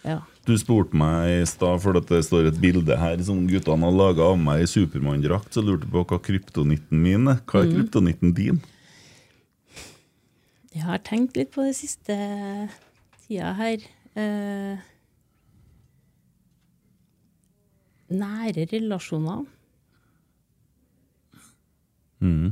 [0.04, 0.20] Ja.
[0.44, 3.96] Du spurte meg i stad, for at det står et bilde her som guttene har
[3.96, 7.40] laga av meg i Supermann-drakt, så lurte jeg på hva kryptonitten min er.
[7.48, 8.60] Hva er kryptonitten din?
[10.74, 12.14] Jeg har tenkt litt på det siste
[13.24, 13.84] tida her.
[14.14, 14.84] Eh,
[18.14, 19.46] nære relasjoner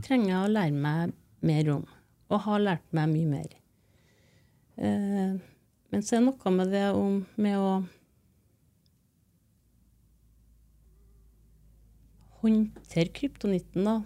[0.02, 1.12] trenger jeg å lære meg
[1.44, 1.84] mer om,
[2.32, 3.54] og har lært meg mye mer.
[4.76, 5.36] Eh,
[5.92, 7.72] men så er det noe med det om, med å
[12.42, 13.98] håndtere kryptonitten, da.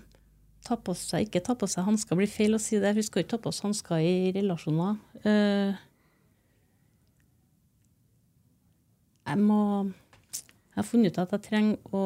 [0.66, 2.90] Ta på seg, ikke ta på seg hansker, blir feil å si det.
[2.96, 4.98] Vi skal ikke ta på oss hansker i relasjoner.
[5.22, 5.78] Uh,
[9.26, 12.02] jeg må Jeg har funnet ut at jeg trenger å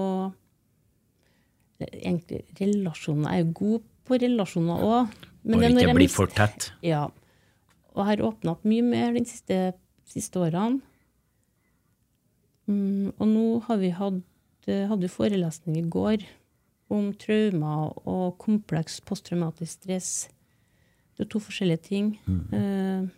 [1.81, 5.15] Egentlig, relasjoner Jeg er jo god på relasjoner òg.
[5.49, 6.69] Bare ikke bli for tett.
[6.85, 7.07] Ja.
[7.97, 9.59] Og har åpna opp mye mer de siste,
[10.09, 10.81] siste årene.
[12.71, 14.21] Mm, og nå har vi hatt,
[14.69, 16.27] eh, hadde vi forelesning i går
[16.91, 20.29] om traumer og kompleks posttraumatisk stress.
[21.17, 22.19] Det er to forskjellige ting.
[22.27, 23.11] Mm.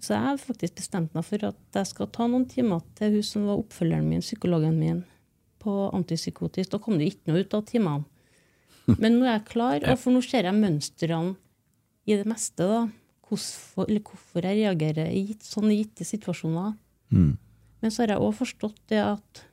[0.00, 3.26] så jeg har faktisk bestemt meg for at jeg skal ta noen timer til hun
[3.26, 5.02] som var oppfølgeren min, psykologen min,
[5.60, 6.70] på antipsykotisk.
[6.72, 8.04] Da kom det ikke noe ut av timene.
[9.02, 11.36] Men nå er jeg klar, og for nå ser jeg mønstrene
[12.06, 12.64] i det meste.
[12.64, 12.88] da,
[13.30, 16.74] hvorfor, eller hvorfor jeg reagerer i gitt, sånne gitte situasjoner.
[17.80, 19.46] Men så har jeg òg forstått det at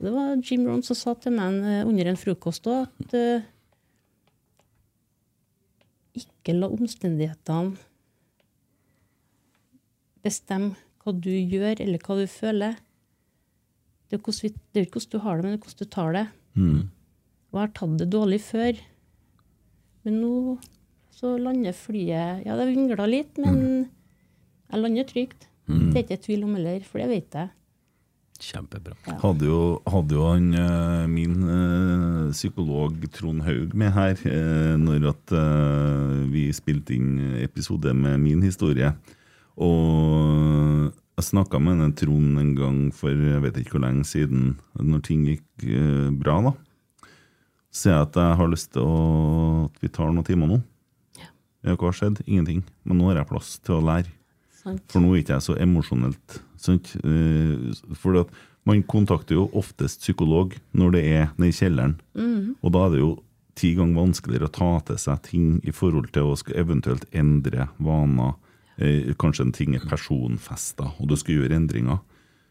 [0.00, 3.42] Det var Jim Rohn som sa til meg under en frokost òg at uh,
[6.16, 7.76] ikke la omstendighetene
[10.24, 12.78] bestemme hva du gjør, eller hva du føler.
[14.08, 16.26] Det er, jo ikke hvordan du har det, men det er hvordan du tar det.
[17.50, 18.80] Og jeg har tatt det dårlig før.
[20.04, 20.34] Men nå
[21.20, 23.90] så lander flyet Ja, det vingla litt, men
[24.70, 25.48] jeg lander trygt.
[25.70, 27.50] Det er ikke tvil om heller, for det vet jeg.
[28.40, 28.94] Kjempebra.
[29.20, 29.58] Hadde jo,
[29.92, 36.14] hadde jo han, eh, min eh, psykolog Trond Haug med her eh, når at eh,
[36.32, 38.94] vi spilte inn episode med min historie.
[39.60, 40.88] Og
[41.20, 45.04] jeg snakka med denne Trond en gang for jeg vet ikke hvor lenge siden, når
[45.04, 46.40] ting gikk eh, bra.
[46.48, 46.56] da.
[47.70, 50.62] Så jeg at jeg har lyst til å, at vi tar noen timer nå.
[51.64, 52.22] Ja, hva har skjedd?
[52.26, 52.62] Ingenting.
[52.84, 54.08] Men nå har jeg plass til å lære.
[54.60, 54.84] Sant?
[54.92, 56.38] For nå er ikke jeg så emosjonelt.
[56.60, 56.92] Sant?
[57.04, 58.24] Eh, For
[58.68, 61.96] man kontakter jo oftest psykolog når det er nede i kjelleren.
[62.62, 63.10] Og da er det jo
[63.60, 68.34] ti ganger vanskeligere å ta til seg ting i forhold til å eventuelt endre vaner.
[68.80, 72.00] Eh, kanskje en ting er personfesta, og du skal gjøre endringer.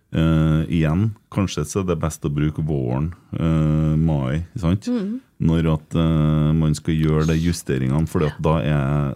[0.09, 4.87] Eh, igjen, kanskje så er det best å bruke våren, uh, mai, sant?
[5.39, 8.55] når at uh, man skal gjøre de justeringene, for da,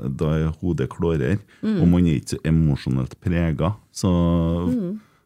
[0.06, 3.74] da er hodet klarere, og man er ikke så emosjonelt prega.
[3.92, 4.12] Så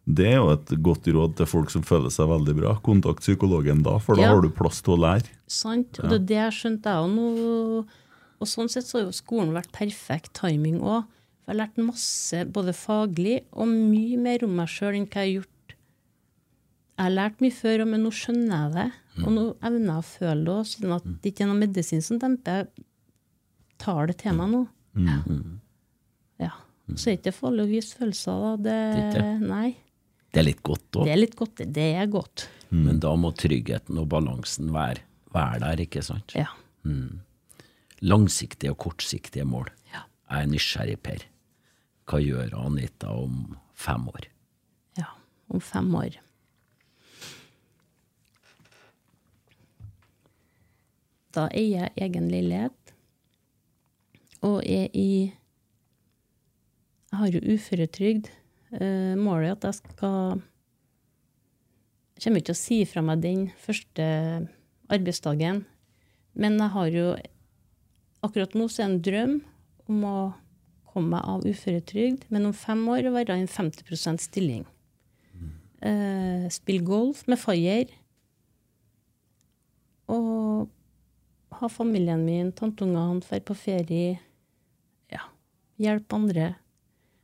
[0.08, 2.78] det er jo et godt råd til folk som føler seg veldig bra.
[2.86, 4.32] Kontakt psykologen da, for da Ja.
[4.34, 5.28] har du plass til å lære.
[5.52, 6.00] Sant?
[6.00, 7.86] Og det er det jeg skjønte jeg òg nå.
[8.40, 11.04] Og sånn sett så har jo skolen vært perfekt timing òg.
[11.44, 15.28] Jeg har lært masse, både faglig og mye mer om meg sjøl enn hva jeg
[15.28, 15.54] har gjort.
[16.98, 18.88] Jeg har lært mye før, men nå skjønner jeg det.
[19.24, 22.02] Og nå evner jeg å føle det òg, sånn at det ikke er noe medisin
[22.06, 22.68] som demper.
[22.74, 22.86] Jeg
[23.84, 24.62] tar det til meg nå.
[26.42, 26.52] Ja.
[26.96, 28.52] Så er det ikke farlig å vise følelser, da.
[28.64, 28.76] Det,
[29.14, 29.70] Det er nei.
[30.32, 31.04] Det er litt godt òg.
[31.08, 31.64] Det er litt godt.
[31.76, 31.88] det.
[32.02, 32.46] Er godt.
[32.72, 35.02] Men da må tryggheten og balansen være,
[35.36, 36.34] være der, ikke sant?
[36.38, 36.48] Ja.
[38.08, 39.68] Langsiktige og kortsiktige mål.
[39.94, 40.06] Ja.
[40.32, 41.26] Jeg er nysgjerrig, Per.
[42.08, 44.28] Hva gjør Anita om fem år?
[45.00, 45.10] Ja.
[45.52, 46.18] Om fem år.
[51.38, 52.94] Da eier egen leilighet,
[54.42, 55.34] og er i
[57.08, 58.28] Jeg har jo uføretrygd.
[58.74, 60.42] Eh, målet er at jeg skal
[62.18, 64.04] Jeg kommer ikke til å si fra meg den første
[64.90, 65.66] arbeidsdagen,
[66.34, 67.08] men jeg har jo
[68.26, 69.36] Akkurat nå så er en drøm
[69.88, 70.18] om å
[70.90, 74.66] komme meg av uføretrygd, men om fem år være i en 50% stilling.
[75.86, 77.94] Eh, spille golf med Fayer.
[80.10, 80.66] Og
[81.62, 84.18] ha familien min, tanteungene, dra på ferie.
[85.14, 85.24] Ja,
[85.82, 86.52] hjelpe andre.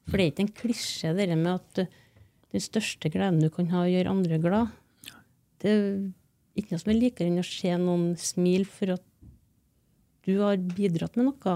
[0.10, 2.00] For det er ikke en klisjé, det med at eh,
[2.54, 4.74] den største gleden du kan ha, er å gjøre andre glad.
[5.64, 9.06] Det er ikke noe som er likere enn å se noen smile for at
[10.28, 11.56] du har bidratt med noe.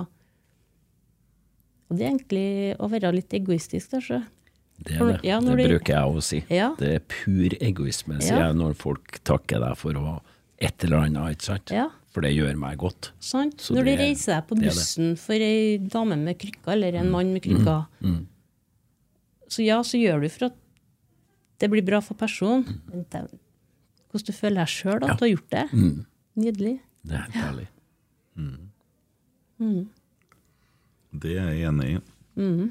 [1.88, 2.47] Og det er egentlig
[2.84, 4.23] å være litt egoistisk, kanskje.
[4.78, 5.19] Det, det.
[5.25, 6.39] ja, når det bruker jeg å si.
[6.53, 6.71] Ja.
[6.78, 8.47] Det er pur egoisme, sier Ja.
[8.49, 10.17] jeg, når folk takker deg for å
[10.57, 11.73] et eller annet, ikke sant?
[11.73, 11.88] Ja.
[12.18, 13.11] For det gjør meg godt.
[13.22, 13.59] Sant?
[13.61, 14.72] Så Når du reiser deg på det det.
[14.74, 17.84] bussen for ei dame med krykker, eller en mann med krykker,
[19.53, 20.55] så ja, så gjør du for at
[21.61, 22.65] det blir bra for personen.
[22.89, 23.05] Mm.
[23.13, 23.22] det,
[24.09, 25.63] hvordan du føler deg sjøl at du har gjort det.
[26.41, 26.74] Nydelig.
[27.05, 27.68] Det er helt herlig.
[31.22, 32.01] Det er jeg enig i.
[32.41, 32.65] Mm.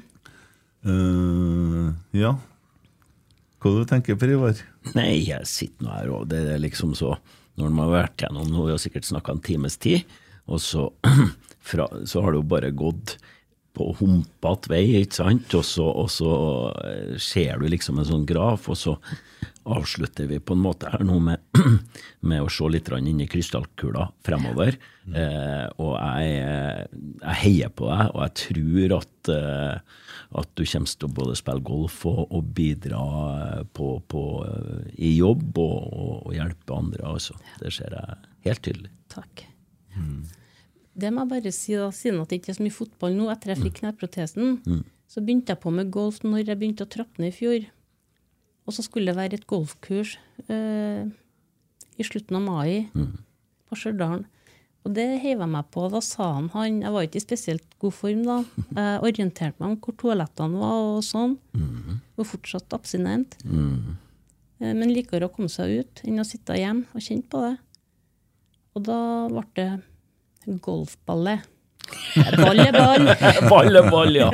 [0.91, 2.35] Eh, ja.
[3.63, 4.59] Hva du tenker du, Per Ivar?
[4.91, 7.15] Nei, jeg sitter nå her, og det er liksom så
[7.57, 10.05] Når man har vært gjennom har vi sikkert snakka en times tid,
[10.47, 10.87] og så,
[11.69, 13.17] fra, så har det jo bare gått
[13.77, 16.31] på humpete vei, ikke sant, og så, og så
[16.81, 18.95] eh, ser du liksom en sånn graf, og så
[19.67, 21.43] avslutter vi på en måte her nå med,
[22.29, 24.79] med å se litt inn i krystallkula fremover.
[25.07, 30.03] Eh, og jeg, jeg, heier på deg, og jeg tror at, eh,
[30.35, 33.03] at du kommer til å både spille golf og, og bidra
[33.75, 34.23] på, på,
[34.99, 37.03] i jobb og, og, og, hjelpe andre.
[37.07, 37.37] Altså.
[37.61, 38.17] Det ser jeg
[38.49, 38.91] helt tydelig.
[39.13, 39.45] Takk.
[39.95, 40.25] Mm.
[40.97, 43.29] Det må jeg bare si, da, siden at det ikke er så mye fotball nå,
[43.31, 44.83] etter jeg fikk kneprotesen, mm.
[45.13, 47.67] så begynte jeg på med golf når jeg begynte å trappe ned i fjor.
[48.67, 50.17] Og så skulle det være et golfkurs
[50.51, 51.05] eh,
[51.97, 53.13] i slutten av mai mm.
[53.69, 54.25] på Stjørdal.
[54.85, 55.87] Og det heiv jeg meg på.
[55.91, 58.37] Da sa han han Jeg var ikke i spesielt god form da.
[58.77, 61.37] Jeg orienterte meg om hvor toalettene var og sånn.
[61.57, 61.99] Mm.
[62.17, 63.39] Og fortsatt abstinent.
[63.43, 63.97] Mm.
[64.63, 67.53] Men liker å komme seg ut enn å sitte hjemme og kjenne på det.
[68.77, 68.99] Og da
[69.29, 69.69] ble det
[70.63, 71.45] golfballet.
[72.41, 73.05] Ball er ball.
[73.47, 74.27] ball er ball, ja.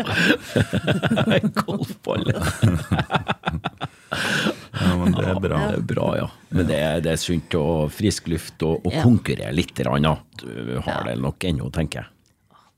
[1.59, 2.31] Golfball.
[5.03, 5.59] Men det er bra.
[5.59, 6.29] Ja, det er bra, ja.
[6.49, 9.03] Men det er, det er sunt og frisk luft og, og ja.
[9.05, 9.79] konkurrere litt.
[9.85, 12.09] Rann, Du har det nok ennå, tenker jeg.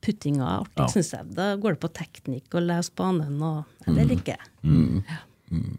[0.06, 0.90] Puttinga er artig, ja.
[0.92, 1.32] syns jeg.
[1.38, 4.52] Da går det på teknikk og lese banen, og det liker jeg.
[4.62, 5.02] Mm.
[5.50, 5.74] Mm.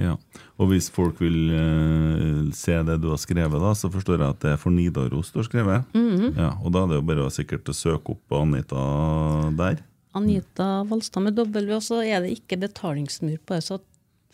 [0.00, 0.14] Ja,
[0.56, 4.40] og Hvis folk vil uh, se det du har skrevet, da, så forstår jeg at
[4.44, 5.94] det er for Nidaros du har skrevet.
[5.94, 6.38] Mm -hmm.
[6.38, 9.82] ja, og Da er det jo bare sikkert å søke opp Anita der.
[10.14, 13.78] Anita Valstad med W, og så er det ikke betalingsmur på det, så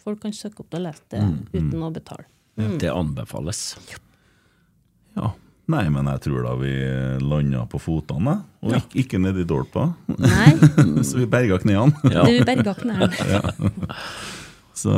[0.07, 2.29] folk kan søke opp det og lese det mm, uten å betale.
[2.57, 2.77] Mm.
[2.81, 3.65] Det anbefales.
[5.17, 5.33] Ja.
[5.67, 6.73] Nei, men jeg tror da vi
[7.27, 8.79] landa på fotene, og ja.
[8.79, 9.89] ikke, ikke nedi dolpa.
[11.09, 12.13] så vi berga knærne.
[12.15, 12.23] Ja.
[12.23, 13.11] Du berga knærne.
[13.35, 13.43] ja.
[14.77, 14.93] Så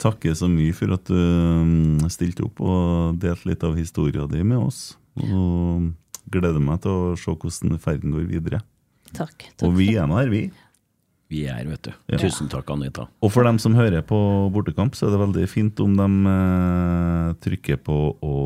[0.00, 4.48] takker så mye for at du mm, stilte opp og delte litt av historien din
[4.48, 4.94] med oss.
[5.18, 5.90] Og
[6.30, 8.62] gleder meg til å se hvordan ferden går videre.
[9.10, 9.50] Takk.
[9.56, 10.46] takk og vi er nå her, vi.
[11.28, 11.90] Vi er, vet du.
[12.08, 12.18] Ja.
[12.22, 13.04] Tusen takk, Anita.
[13.20, 14.16] Og for dem som hører på
[14.54, 18.36] bortekamp, så er det veldig fint om de eh, trykker på å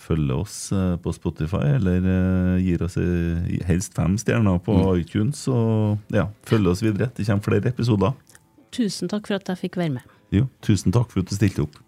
[0.00, 4.90] følge oss eh, på Spotify, eller eh, gir oss eh, helst fem stjerner på mm.
[5.00, 5.46] iTunes.
[5.48, 7.08] Og ja, følge oss videre.
[7.16, 8.12] Det kommer flere episoder.
[8.76, 10.18] Tusen takk for at jeg fikk være med.
[10.34, 11.80] Jo, tusen takk for at du stilte opp.